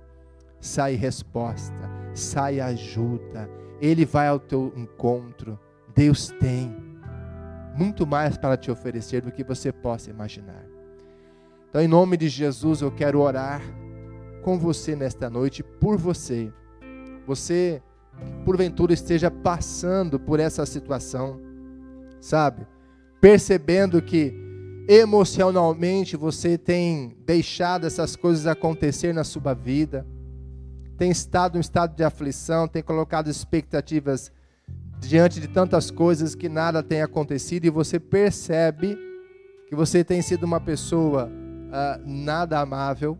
[0.59, 3.60] sai resposta, sai ajuda.
[3.81, 5.59] Ele vai ao teu encontro.
[5.93, 6.73] Deus tem
[7.75, 10.65] muito mais para te oferecer do que você possa imaginar.
[11.69, 13.61] Então, em nome de Jesus, eu quero orar
[14.43, 16.51] com você nesta noite, por você.
[17.25, 17.81] Você,
[18.43, 21.39] porventura, esteja passando por essa situação,
[22.19, 22.67] sabe?
[23.19, 24.33] Percebendo que
[24.87, 30.05] emocionalmente você tem deixado essas coisas acontecer na sua vida,
[31.01, 34.31] tem estado em um estado de aflição, tem colocado expectativas
[34.99, 38.95] diante de tantas coisas que nada tem acontecido e você percebe
[39.67, 43.17] que você tem sido uma pessoa uh, nada amável,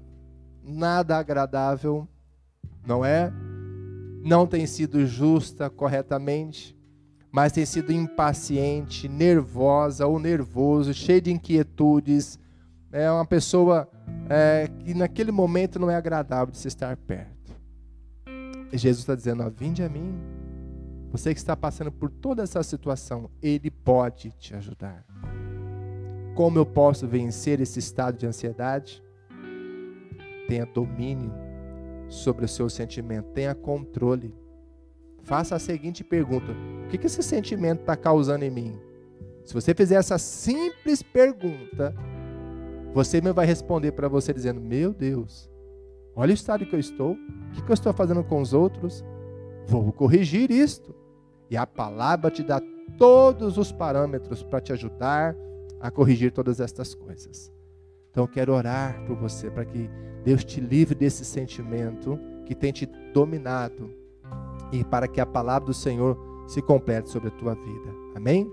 [0.64, 2.08] nada agradável,
[2.86, 3.34] não é?
[4.24, 6.78] Não tem sido justa corretamente,
[7.32, 12.38] mas tem sido impaciente, nervosa ou nervoso, cheio de inquietudes.
[12.92, 13.90] É uma pessoa
[14.30, 17.41] é, que naquele momento não é agradável de se estar perto.
[18.78, 20.14] Jesus está dizendo: ó, Vinde a mim.
[21.12, 25.06] Você que está passando por toda essa situação, Ele pode te ajudar.
[26.34, 29.04] Como eu posso vencer esse estado de ansiedade?
[30.48, 31.34] Tenha domínio
[32.08, 34.34] sobre o seu sentimento, tenha controle.
[35.24, 36.54] Faça a seguinte pergunta:
[36.86, 38.80] O que esse sentimento está causando em mim?
[39.44, 41.94] Se você fizer essa simples pergunta,
[42.94, 45.51] você mesmo vai responder para você dizendo: Meu Deus,
[46.16, 49.04] olha o estado que eu estou, o que eu estou fazendo com os outros?
[49.68, 50.94] Vou corrigir isto.
[51.50, 52.62] E a palavra te dá
[52.98, 55.36] todos os parâmetros para te ajudar
[55.80, 57.52] a corrigir todas estas coisas.
[58.10, 59.90] Então eu quero orar por você para que
[60.24, 63.90] Deus te livre desse sentimento que tem te dominado
[64.72, 67.92] e para que a palavra do Senhor se complete sobre a tua vida.
[68.16, 68.50] Amém?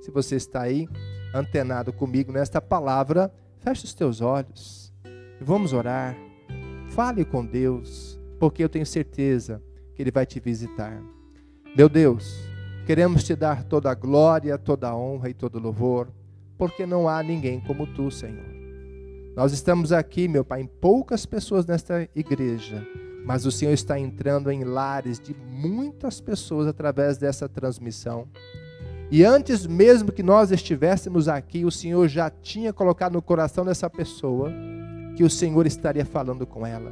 [0.00, 0.88] Se você está aí
[1.34, 4.92] antenado comigo nesta palavra, feche os teus olhos
[5.40, 6.16] e vamos orar.
[6.94, 9.62] Fale com Deus, porque eu tenho certeza
[9.94, 11.02] que Ele vai te visitar.
[11.76, 12.38] Meu Deus,
[12.86, 16.08] queremos te dar toda a glória, toda a honra e todo o louvor
[16.62, 18.46] porque não há ninguém como tu, Senhor.
[19.34, 22.86] Nós estamos aqui, meu Pai, em poucas pessoas nesta igreja,
[23.26, 28.28] mas o Senhor está entrando em lares de muitas pessoas através dessa transmissão.
[29.10, 33.90] E antes mesmo que nós estivéssemos aqui, o Senhor já tinha colocado no coração dessa
[33.90, 34.52] pessoa
[35.22, 36.90] que o Senhor estaria falando com ela,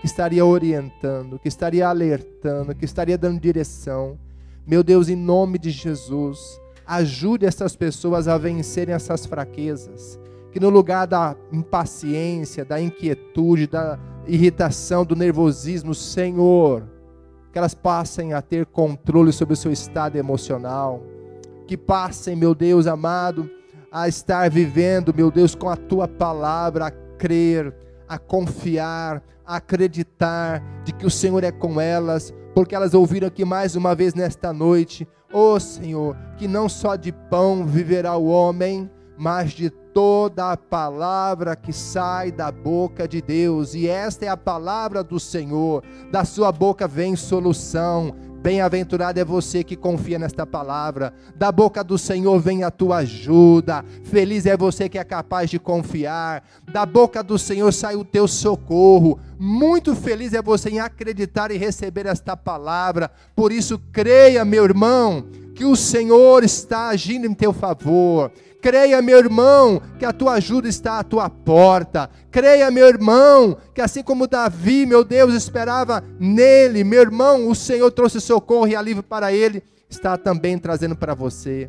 [0.00, 4.16] que estaria orientando, que estaria alertando, que estaria dando direção.
[4.64, 6.38] Meu Deus, em nome de Jesus,
[6.86, 10.18] Ajude essas pessoas a vencerem essas fraquezas.
[10.50, 16.84] Que no lugar da impaciência, da inquietude, da irritação, do nervosismo, Senhor,
[17.50, 21.02] que elas passem a ter controle sobre o seu estado emocional.
[21.66, 23.48] Que passem, meu Deus amado,
[23.90, 26.90] a estar vivendo, meu Deus, com a tua palavra,
[27.22, 27.72] crer,
[28.08, 33.44] a confiar, a acreditar de que o Senhor é com elas, porque elas ouviram aqui
[33.44, 38.26] mais uma vez nesta noite Ó oh, Senhor, que não só de pão viverá o
[38.26, 43.74] homem, mas de toda a palavra que sai da boca de Deus.
[43.74, 45.82] E esta é a palavra do Senhor.
[46.10, 51.14] Da sua boca vem solução, Bem-aventurado é você que confia nesta palavra.
[51.36, 53.84] Da boca do Senhor vem a tua ajuda.
[54.02, 56.42] Feliz é você que é capaz de confiar.
[56.72, 59.20] Da boca do Senhor sai o teu socorro.
[59.38, 63.12] Muito feliz é você em acreditar e receber esta palavra.
[63.36, 65.24] Por isso, creia, meu irmão,
[65.54, 68.32] que o Senhor está agindo em teu favor.
[68.62, 72.08] Creia, meu irmão, que a tua ajuda está à tua porta.
[72.30, 77.90] Creia, meu irmão, que assim como Davi, meu Deus, esperava nele, meu irmão, o Senhor
[77.90, 81.68] trouxe socorro e alívio para ele, está também trazendo para você.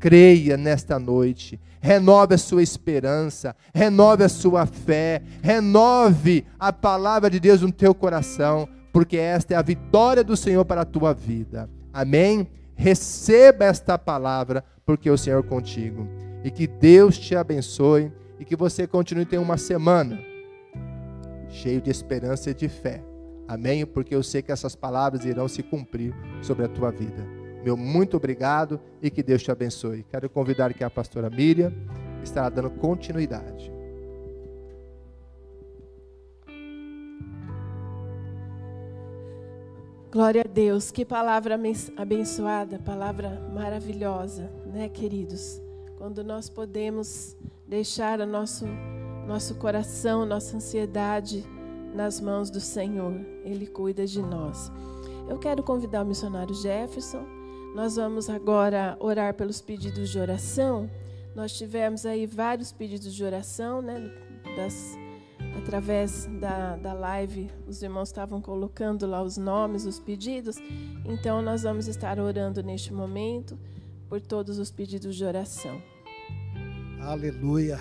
[0.00, 7.38] Creia nesta noite, renove a sua esperança, renove a sua fé, renove a palavra de
[7.38, 11.68] Deus no teu coração, porque esta é a vitória do Senhor para a tua vida.
[11.92, 12.48] Amém?
[12.74, 16.06] Receba esta palavra, porque o Senhor é contigo.
[16.44, 20.18] E que Deus te abençoe e que você continue ter uma semana
[21.48, 23.02] cheio de esperança e de fé.
[23.46, 23.84] Amém?
[23.84, 27.24] Porque eu sei que essas palavras irão se cumprir sobre a tua vida.
[27.64, 30.04] Meu muito obrigado e que Deus te abençoe.
[30.10, 31.72] Quero convidar aqui a pastora Miriam,
[32.22, 33.71] estará dando continuidade.
[40.12, 41.58] Glória a Deus, que palavra
[41.96, 45.58] abençoada, palavra maravilhosa, né, queridos?
[45.96, 47.34] Quando nós podemos
[47.66, 48.66] deixar o nosso,
[49.26, 51.42] nosso coração, nossa ansiedade
[51.94, 54.70] nas mãos do Senhor, Ele cuida de nós.
[55.30, 57.24] Eu quero convidar o missionário Jefferson.
[57.74, 60.90] Nós vamos agora orar pelos pedidos de oração.
[61.34, 64.12] Nós tivemos aí vários pedidos de oração, né,
[64.56, 64.94] das
[65.56, 70.56] através da, da live, os irmãos estavam colocando lá os nomes, os pedidos.
[71.04, 73.58] Então, nós vamos estar orando neste momento
[74.08, 75.80] por todos os pedidos de oração.
[77.00, 77.78] Aleluia.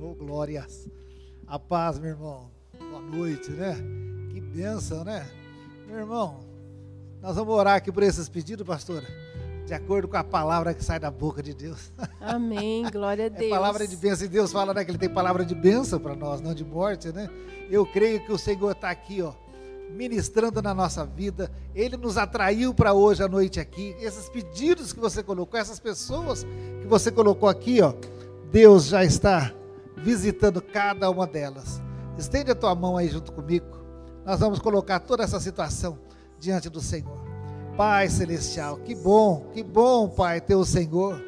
[0.00, 0.88] Oh, glórias.
[1.46, 2.50] A paz, meu irmão.
[2.78, 3.76] Boa noite, né?
[4.32, 5.28] Que bênção, né?
[5.86, 6.40] Meu irmão,
[7.20, 9.25] nós vamos orar aqui por esses pedidos, pastora
[9.66, 11.92] de acordo com a palavra que sai da boca de Deus.
[12.20, 13.50] Amém, glória a Deus.
[13.50, 14.24] É palavra de bênção.
[14.24, 17.08] E Deus fala né, que Ele tem palavra de bênção para nós, não de morte,
[17.08, 17.28] né?
[17.68, 19.32] Eu creio que o Senhor está aqui, ó,
[19.90, 21.50] ministrando na nossa vida.
[21.74, 23.96] Ele nos atraiu para hoje à noite aqui.
[23.98, 26.46] Esses pedidos que você colocou, essas pessoas
[26.80, 27.92] que você colocou aqui, ó,
[28.52, 29.52] Deus já está
[29.96, 31.82] visitando cada uma delas.
[32.16, 33.66] Estende a tua mão aí junto comigo.
[34.24, 35.98] Nós vamos colocar toda essa situação
[36.38, 37.25] diante do Senhor.
[37.76, 41.22] Pai Celestial, que bom, que bom, Pai, ter o Senhor.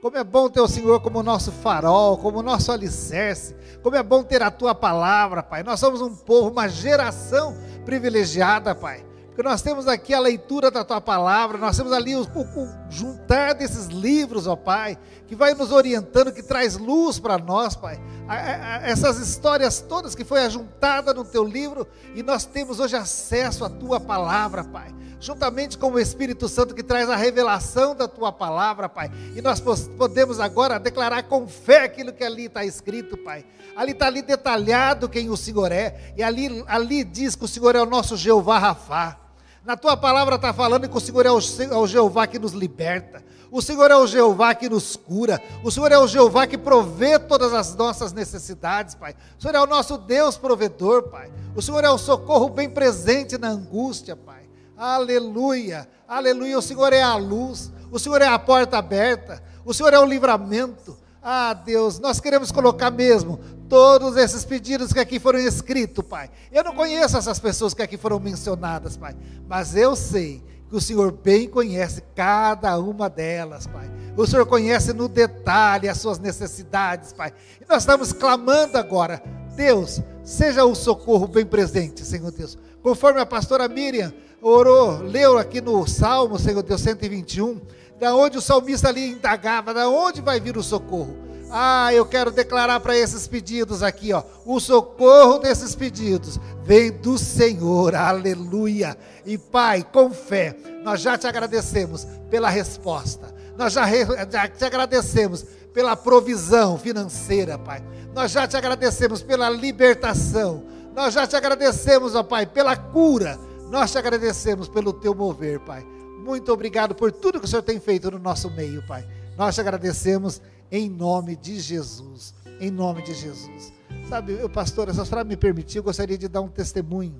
[0.00, 3.54] Como é bom ter o Senhor como nosso farol, como nosso alicerce.
[3.84, 5.62] Como é bom ter a tua palavra, Pai.
[5.62, 9.06] Nós somos um povo, uma geração privilegiada, Pai.
[9.28, 13.54] Porque nós temos aqui a leitura da tua palavra, nós temos ali o, o, juntar
[13.54, 14.98] desses livros, ó Pai,
[15.28, 18.02] que vai nos orientando, que traz luz para nós, Pai.
[18.26, 22.96] A, a, essas histórias todas que foi ajuntada no teu livro e nós temos hoje
[22.96, 24.92] acesso à tua palavra, Pai
[25.22, 29.08] juntamente com o Espírito Santo que traz a revelação da tua palavra, Pai.
[29.36, 33.46] E nós podemos agora declarar com fé aquilo que ali está escrito, Pai.
[33.76, 37.76] Ali está ali detalhado quem o Senhor é, e ali, ali diz que o Senhor
[37.76, 39.16] é o nosso Jeová Rafá.
[39.64, 42.52] Na tua palavra está falando que o Senhor é o, é o Jeová que nos
[42.52, 43.22] liberta.
[43.48, 45.40] O Senhor é o Jeová que nos cura.
[45.62, 49.14] O Senhor é o Jeová que provê todas as nossas necessidades, Pai.
[49.38, 51.30] O Senhor é o nosso Deus provedor, Pai.
[51.54, 54.41] O Senhor é o socorro bem presente na angústia, Pai.
[54.76, 56.58] Aleluia, aleluia.
[56.58, 60.04] O Senhor é a luz, o Senhor é a porta aberta, o Senhor é o
[60.04, 60.96] livramento.
[61.22, 66.30] Ah, Deus, nós queremos colocar mesmo todos esses pedidos que aqui foram escritos, Pai.
[66.50, 69.14] Eu não conheço essas pessoas que aqui foram mencionadas, Pai,
[69.46, 73.90] mas eu sei que o Senhor bem conhece cada uma delas, Pai.
[74.16, 77.32] O Senhor conhece no detalhe as suas necessidades, Pai.
[77.60, 79.22] E nós estamos clamando agora,
[79.54, 82.58] Deus, seja o socorro bem presente, Senhor Deus.
[82.82, 84.12] Conforme a pastora Miriam
[84.42, 87.60] orou, leu aqui no Salmo, Senhor Deus, 121,
[87.98, 91.16] da onde o salmista ali indagava, da onde vai vir o socorro?
[91.48, 97.16] Ah, eu quero declarar para esses pedidos aqui, ó, o socorro desses pedidos vem do
[97.18, 98.96] Senhor, aleluia.
[99.24, 103.84] E Pai, com fé, nós já te agradecemos pela resposta, nós já,
[104.28, 107.84] já te agradecemos pela provisão financeira, Pai,
[108.14, 110.64] nós já te agradecemos pela libertação,
[110.96, 113.38] nós já te agradecemos, ó Pai, pela cura,
[113.72, 115.82] nós te agradecemos pelo teu mover, Pai.
[116.22, 119.08] Muito obrigado por tudo que o Senhor tem feito no nosso meio, Pai.
[119.34, 122.34] Nós te agradecemos em nome de Jesus.
[122.60, 123.72] Em nome de Jesus.
[124.10, 127.18] Sabe, eu, pastor, essa senhora me permitir, eu gostaria de dar um testemunho.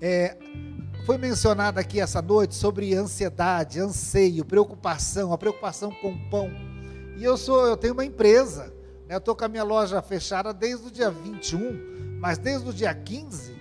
[0.00, 0.36] É,
[1.06, 6.50] foi mencionado aqui essa noite sobre ansiedade, anseio, preocupação, a preocupação com o pão.
[7.16, 8.74] E eu sou, eu tenho uma empresa,
[9.06, 12.72] né, eu estou com a minha loja fechada desde o dia 21, mas desde o
[12.72, 13.55] dia 15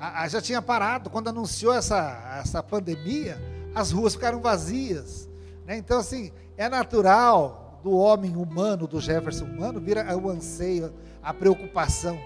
[0.00, 1.10] a, já tinha parado.
[1.10, 3.38] Quando anunciou essa, essa pandemia,
[3.74, 5.28] as ruas ficaram vazias.
[5.66, 5.76] Né?
[5.76, 10.92] Então, assim, é natural do homem humano, do Jefferson humano, vir o anseio,
[11.22, 12.18] a preocupação.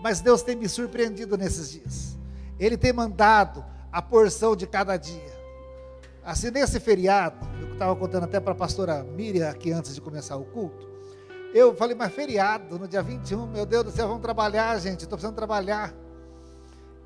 [0.00, 2.18] Mas Deus tem me surpreendido nesses dias.
[2.58, 5.38] Ele tem mandado a porção de cada dia.
[6.24, 10.36] Assim, nesse feriado, eu estava contando até para a pastora Miriam aqui antes de começar
[10.36, 10.86] o culto.
[11.54, 15.16] Eu falei, mas feriado, no dia 21, meu Deus do céu, vamos trabalhar, gente, estou
[15.16, 15.94] precisando trabalhar.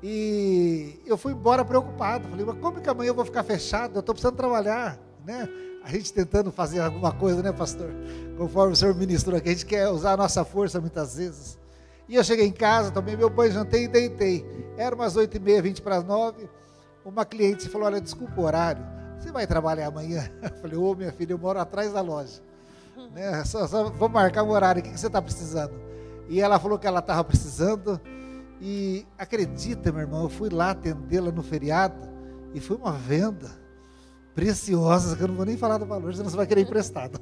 [0.05, 2.27] E eu fui embora preocupado.
[2.27, 3.95] Falei, mas como que amanhã eu vou ficar fechado?
[3.95, 5.47] Eu estou precisando trabalhar, né?
[5.81, 7.89] A gente tentando fazer alguma coisa, né, pastor?
[8.37, 11.57] Conforme o senhor ministrou aqui, a gente quer usar a nossa força muitas vezes.
[12.09, 14.45] E eu cheguei em casa, tomei meu banho, jantei e deitei.
[14.77, 16.49] Era umas oito e meia, vinte para as nove.
[17.05, 18.83] Uma cliente falou, olha, desculpa o horário,
[19.17, 20.29] você vai trabalhar amanhã?
[20.43, 22.41] Eu falei, ô minha filha, eu moro atrás da loja.
[23.13, 23.43] Né?
[23.45, 25.73] Só, só vou marcar um horário, o que você está precisando?
[26.27, 27.99] E ela falou que ela estava precisando.
[28.65, 32.07] E acredita, meu irmão, eu fui lá atendê-la no feriado
[32.53, 33.51] e foi uma venda
[34.33, 37.19] preciosa, que eu não vou nem falar do valor, senão você vai querer emprestado.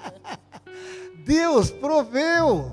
[1.26, 2.72] Deus proveu.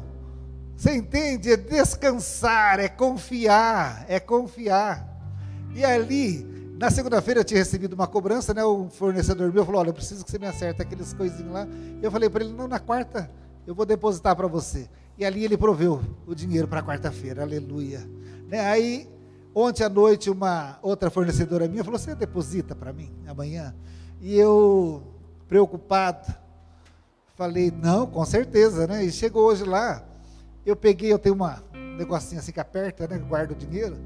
[0.77, 1.51] Você entende?
[1.51, 5.05] É descansar, é confiar, é confiar.
[5.75, 6.45] E ali,
[6.79, 8.63] na segunda-feira eu tinha recebido uma cobrança, né?
[8.63, 11.67] O fornecedor meu falou: Olha, eu preciso que você me acerte aqueles coisinhos lá.
[12.01, 13.29] Eu falei para ele: Não, na quarta
[13.65, 14.89] eu vou depositar para você.
[15.17, 18.07] E ali ele proveu o dinheiro para quarta-feira, aleluia.
[18.47, 18.59] Né?
[18.59, 19.09] Aí,
[19.53, 23.75] ontem à noite, uma outra fornecedora minha falou: Você deposita para mim amanhã?
[24.21, 25.01] E eu,
[25.47, 26.33] preocupado,
[27.35, 29.03] falei: Não, com certeza, né?
[29.03, 30.03] E chegou hoje lá,
[30.63, 33.17] eu peguei, eu tenho uma, um negocinho assim que aperta, né?
[33.17, 33.97] Guardo o dinheiro.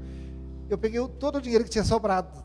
[0.70, 2.42] Eu peguei todo o dinheiro que tinha sobrado.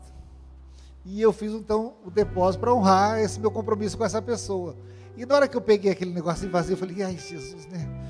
[1.06, 4.76] E eu fiz então o depósito para honrar esse meu compromisso com essa pessoa.
[5.16, 8.07] E na hora que eu peguei aquele negocinho vazio, eu falei, ai Jesus, né?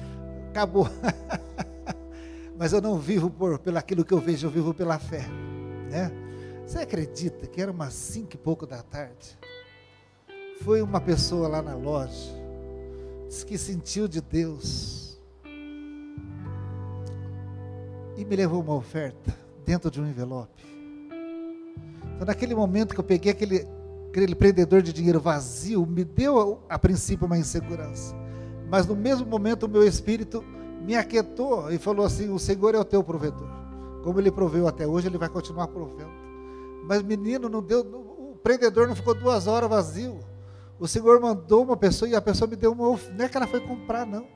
[0.59, 0.89] Acabou.
[2.59, 5.25] Mas eu não vivo por pelo aquilo que eu vejo, eu vivo pela fé.
[5.89, 6.11] Né?
[6.67, 9.39] Você acredita que era umas cinco e pouco da tarde?
[10.63, 12.35] Foi uma pessoa lá na loja,
[13.29, 15.17] disse que sentiu de Deus
[18.17, 19.33] e me levou uma oferta
[19.65, 20.65] dentro de um envelope.
[22.17, 23.65] Então, naquele momento que eu peguei aquele,
[24.09, 28.13] aquele prendedor de dinheiro vazio, me deu a princípio uma insegurança.
[28.71, 30.45] Mas no mesmo momento o meu espírito
[30.83, 33.49] me aquietou e falou assim: O Senhor é o teu provedor.
[34.03, 36.11] Como ele proveu até hoje, ele vai continuar provendo.
[36.85, 40.19] Mas menino, não deu, o prendedor não ficou duas horas vazio.
[40.79, 43.15] O Senhor mandou uma pessoa e a pessoa me deu uma oferta.
[43.15, 44.27] Não é que ela foi comprar, não.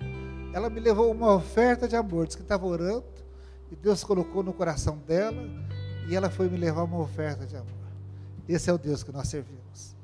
[0.52, 2.26] Ela me levou uma oferta de amor.
[2.26, 3.04] Diz que estava orando
[3.70, 5.42] e Deus colocou no coração dela
[6.08, 7.70] e ela foi me levar uma oferta de amor.
[8.48, 9.96] Esse é o Deus que nós servimos.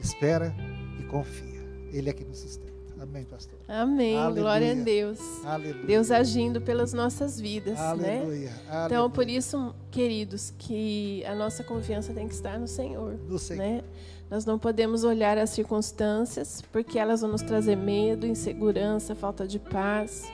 [0.00, 0.54] Espera
[0.98, 1.62] e confia.
[1.92, 2.63] Ele é que nos sustenta.
[3.04, 3.58] Amém, pastor.
[3.68, 4.16] Amém.
[4.16, 4.42] Aleluia.
[4.42, 5.18] Glória a Deus.
[5.44, 5.84] Aleluia.
[5.86, 8.10] Deus agindo pelas nossas vidas, Aleluia.
[8.10, 8.18] né?
[8.20, 8.52] Aleluia.
[8.86, 13.58] Então, por isso, queridos, que a nossa confiança tem que estar no Senhor, No Senhor.
[13.62, 13.84] né?
[14.30, 19.58] Nós não podemos olhar as circunstâncias, porque elas vão nos trazer medo, insegurança, falta de
[19.58, 20.24] paz.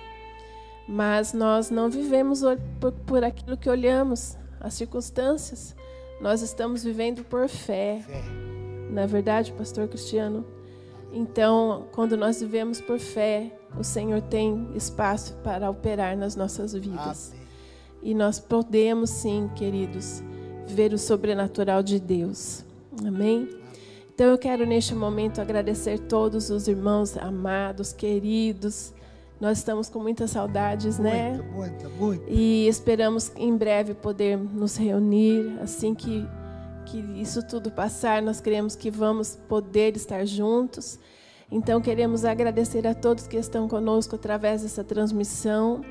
[0.88, 2.40] Mas nós não vivemos
[2.80, 5.74] por, por aquilo que olhamos, as circunstâncias.
[6.20, 8.00] Nós estamos vivendo por fé.
[8.06, 8.22] Fé.
[8.90, 10.44] Na verdade, pastor Cristiano.
[11.12, 17.32] Então, quando nós vivemos por fé, o Senhor tem espaço para operar nas nossas vidas.
[17.32, 17.40] Amém.
[18.02, 20.22] E nós podemos sim, queridos,
[20.66, 22.64] ver o sobrenatural de Deus.
[23.06, 23.48] Amém?
[24.14, 28.92] Então eu quero neste momento agradecer todos os irmãos amados, queridos.
[29.40, 31.30] Nós estamos com muitas saudades, né?
[31.32, 32.24] Muita, muita, muita.
[32.28, 35.58] E esperamos em breve poder nos reunir.
[35.62, 36.26] Assim que,
[36.90, 40.98] que isso tudo passar, nós queremos que vamos poder estar juntos.
[41.50, 45.82] Então, queremos agradecer a todos que estão conosco através dessa transmissão.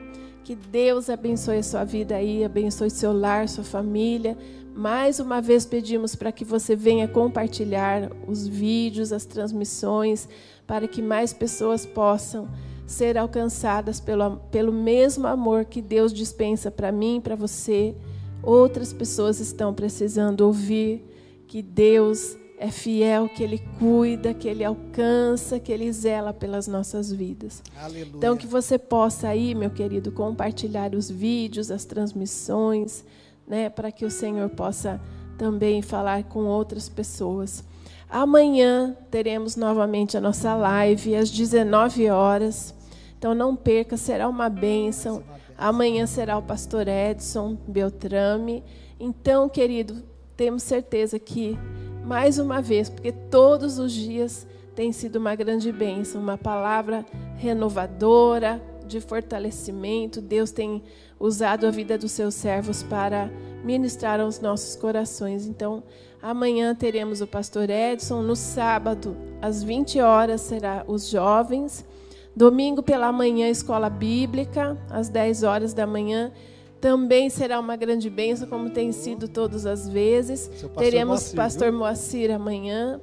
[0.43, 4.37] Que Deus abençoe a sua vida aí, abençoe seu lar, sua família.
[4.75, 10.27] Mais uma vez pedimos para que você venha compartilhar os vídeos, as transmissões,
[10.67, 12.47] para que mais pessoas possam
[12.85, 17.95] ser alcançadas pelo, pelo mesmo amor que Deus dispensa para mim e para você.
[18.41, 21.03] Outras pessoas estão precisando ouvir
[21.47, 27.11] que Deus é fiel, que Ele cuida, que Ele alcança, que Ele zela pelas nossas
[27.11, 27.63] vidas.
[27.81, 28.11] Aleluia.
[28.15, 33.05] Então, que você possa aí, meu querido, compartilhar os vídeos, as transmissões,
[33.47, 35.01] né, para que o Senhor possa
[35.37, 37.63] também falar com outras pessoas.
[38.09, 42.75] Amanhã teremos novamente a nossa live às 19 horas.
[43.17, 45.23] Então, não perca, será uma bênção.
[45.59, 48.63] Amanhã será o pastor Edson Beltrame.
[48.97, 50.01] Então, querido,
[50.37, 51.59] temos certeza que,
[52.05, 57.05] mais uma vez, porque todos os dias tem sido uma grande bênção, uma palavra
[57.35, 60.19] renovadora, de fortalecimento.
[60.19, 60.81] Deus tem
[61.19, 63.29] usado a vida dos seus servos para
[63.63, 65.45] ministrar aos nossos corações.
[65.45, 65.83] Então,
[66.21, 71.85] amanhã teremos o pastor Edson, no sábado, às 20 horas, será os jovens.
[72.35, 76.31] Domingo pela manhã, escola bíblica, às 10 horas da manhã.
[76.79, 80.49] também será uma grande bênção, como tem sido todas as vezes.
[80.77, 81.79] Teremos Moacir, pastor viu?
[81.79, 83.01] Moacir amanhã.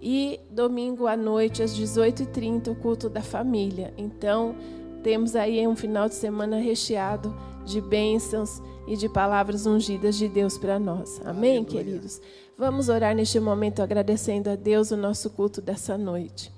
[0.00, 3.92] E domingo à noite, às 18h30, o culto da família.
[3.98, 4.54] Então,
[5.02, 7.34] temos aí um final de semana recheado
[7.64, 11.20] de bênçãos e de palavras ungidas de Deus para nós.
[11.24, 11.84] Amém, Aleluia.
[11.84, 12.20] queridos?
[12.56, 16.55] Vamos orar neste momento agradecendo a Deus o nosso culto dessa noite.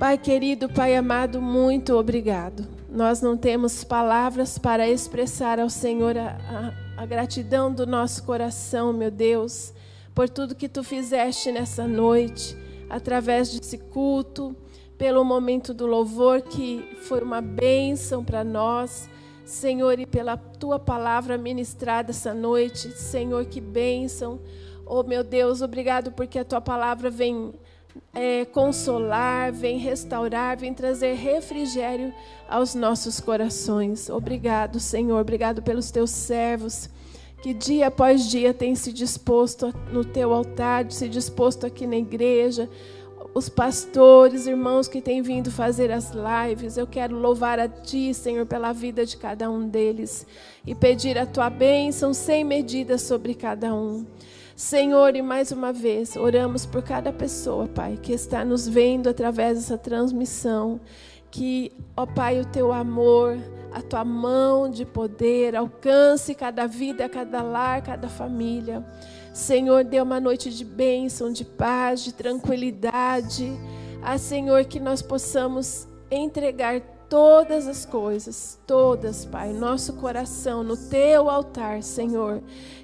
[0.00, 2.66] Pai querido, Pai amado, muito obrigado.
[2.88, 8.94] Nós não temos palavras para expressar ao Senhor a, a, a gratidão do nosso coração,
[8.94, 9.74] meu Deus,
[10.14, 12.56] por tudo que tu fizeste nessa noite,
[12.88, 14.56] através desse culto,
[14.96, 19.06] pelo momento do louvor que foi uma bênção para nós.
[19.44, 24.40] Senhor, e pela tua palavra ministrada essa noite, Senhor, que bênção.
[24.86, 27.52] Oh, meu Deus, obrigado porque a tua palavra vem
[28.12, 32.12] é, consolar, vem restaurar, vem trazer refrigério
[32.48, 34.08] aos nossos corações.
[34.08, 36.88] Obrigado, Senhor, obrigado pelos teus servos
[37.42, 42.68] que dia após dia têm se disposto no teu altar, se disposto aqui na igreja.
[43.32, 48.44] Os pastores, irmãos que têm vindo fazer as lives, eu quero louvar a Ti, Senhor,
[48.44, 50.26] pela vida de cada um deles
[50.66, 54.04] e pedir a Tua bênção sem medida sobre cada um.
[54.60, 59.56] Senhor, e mais uma vez, oramos por cada pessoa, Pai, que está nos vendo através
[59.56, 60.78] dessa transmissão.
[61.30, 63.38] Que, ó Pai, o teu amor,
[63.72, 68.84] a tua mão de poder alcance cada vida, cada lar, cada família.
[69.32, 73.50] Senhor, dê uma noite de bênção, de paz, de tranquilidade.
[74.02, 81.28] Ah, Senhor, que nós possamos entregar todas as coisas, todas, Pai, nosso coração no teu
[81.28, 82.40] altar, Senhor.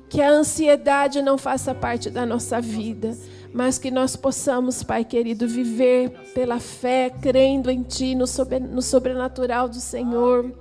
[0.08, 3.16] Que a ansiedade não faça parte da nossa vida,
[3.52, 8.24] mas que nós possamos, Pai querido, viver pela fé, crendo em Ti, no,
[8.70, 10.52] no sobrenatural do Senhor.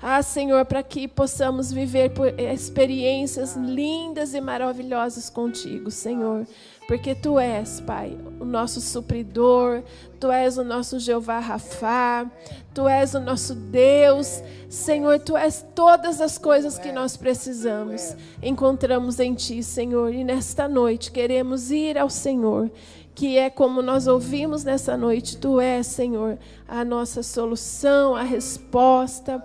[0.00, 2.12] Ah, Senhor, para que possamos viver
[2.52, 6.46] experiências lindas e maravilhosas contigo, Senhor.
[6.86, 9.82] Porque Tu és, Pai, o nosso supridor,
[10.20, 12.30] Tu és o nosso Jeová Rafá,
[12.72, 14.40] Tu és o nosso Deus.
[14.68, 18.14] Senhor, Tu és todas as coisas que nós precisamos.
[18.40, 22.70] Encontramos em Ti, Senhor, e nesta noite queremos ir ao Senhor
[23.16, 26.38] que é como nós ouvimos nessa noite, tu és, Senhor,
[26.68, 29.42] a nossa solução, a resposta.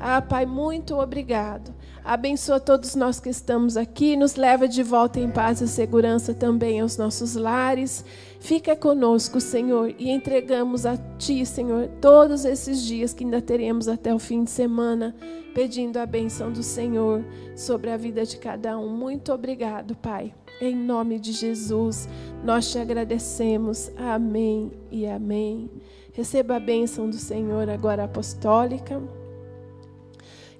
[0.00, 1.72] Ah, Pai, muito obrigado.
[2.04, 6.80] Abençoa todos nós que estamos aqui, nos leva de volta em paz e segurança também
[6.80, 8.04] aos nossos lares.
[8.40, 14.12] Fica conosco, Senhor, e entregamos a Ti, Senhor, todos esses dias que ainda teremos até
[14.12, 15.14] o fim de semana,
[15.54, 17.24] pedindo a benção do Senhor
[17.54, 18.88] sobre a vida de cada um.
[18.88, 20.34] Muito obrigado, Pai.
[20.60, 22.08] Em nome de Jesus,
[22.42, 23.92] nós te agradecemos.
[23.96, 25.70] Amém e amém.
[26.12, 29.00] Receba a bênção do Senhor agora apostólica.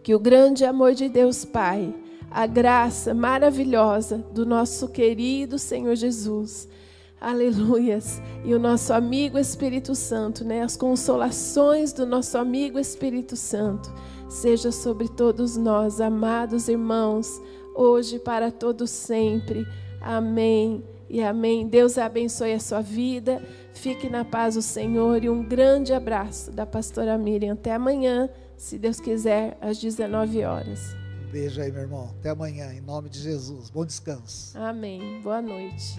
[0.02, 1.94] Que o grande amor de Deus Pai,
[2.30, 6.68] a graça maravilhosa do nosso querido Senhor Jesus,
[7.20, 10.62] aleluias, e o nosso amigo Espírito Santo, né?
[10.62, 13.92] As consolações do nosso amigo Espírito Santo,
[14.28, 17.40] seja sobre todos nós, amados irmãos,
[17.72, 19.64] hoje para todos sempre.
[20.00, 21.68] Amém e amém.
[21.68, 23.40] Deus abençoe a sua vida.
[23.72, 27.52] Fique na paz do Senhor e um grande abraço da pastora Miriam.
[27.52, 28.28] Até amanhã
[28.62, 30.94] se Deus quiser, às 19 horas.
[31.26, 32.14] Um beijo aí, meu irmão.
[32.20, 33.68] Até amanhã, em nome de Jesus.
[33.70, 34.56] Bom descanso.
[34.56, 35.20] Amém.
[35.20, 35.96] Boa noite.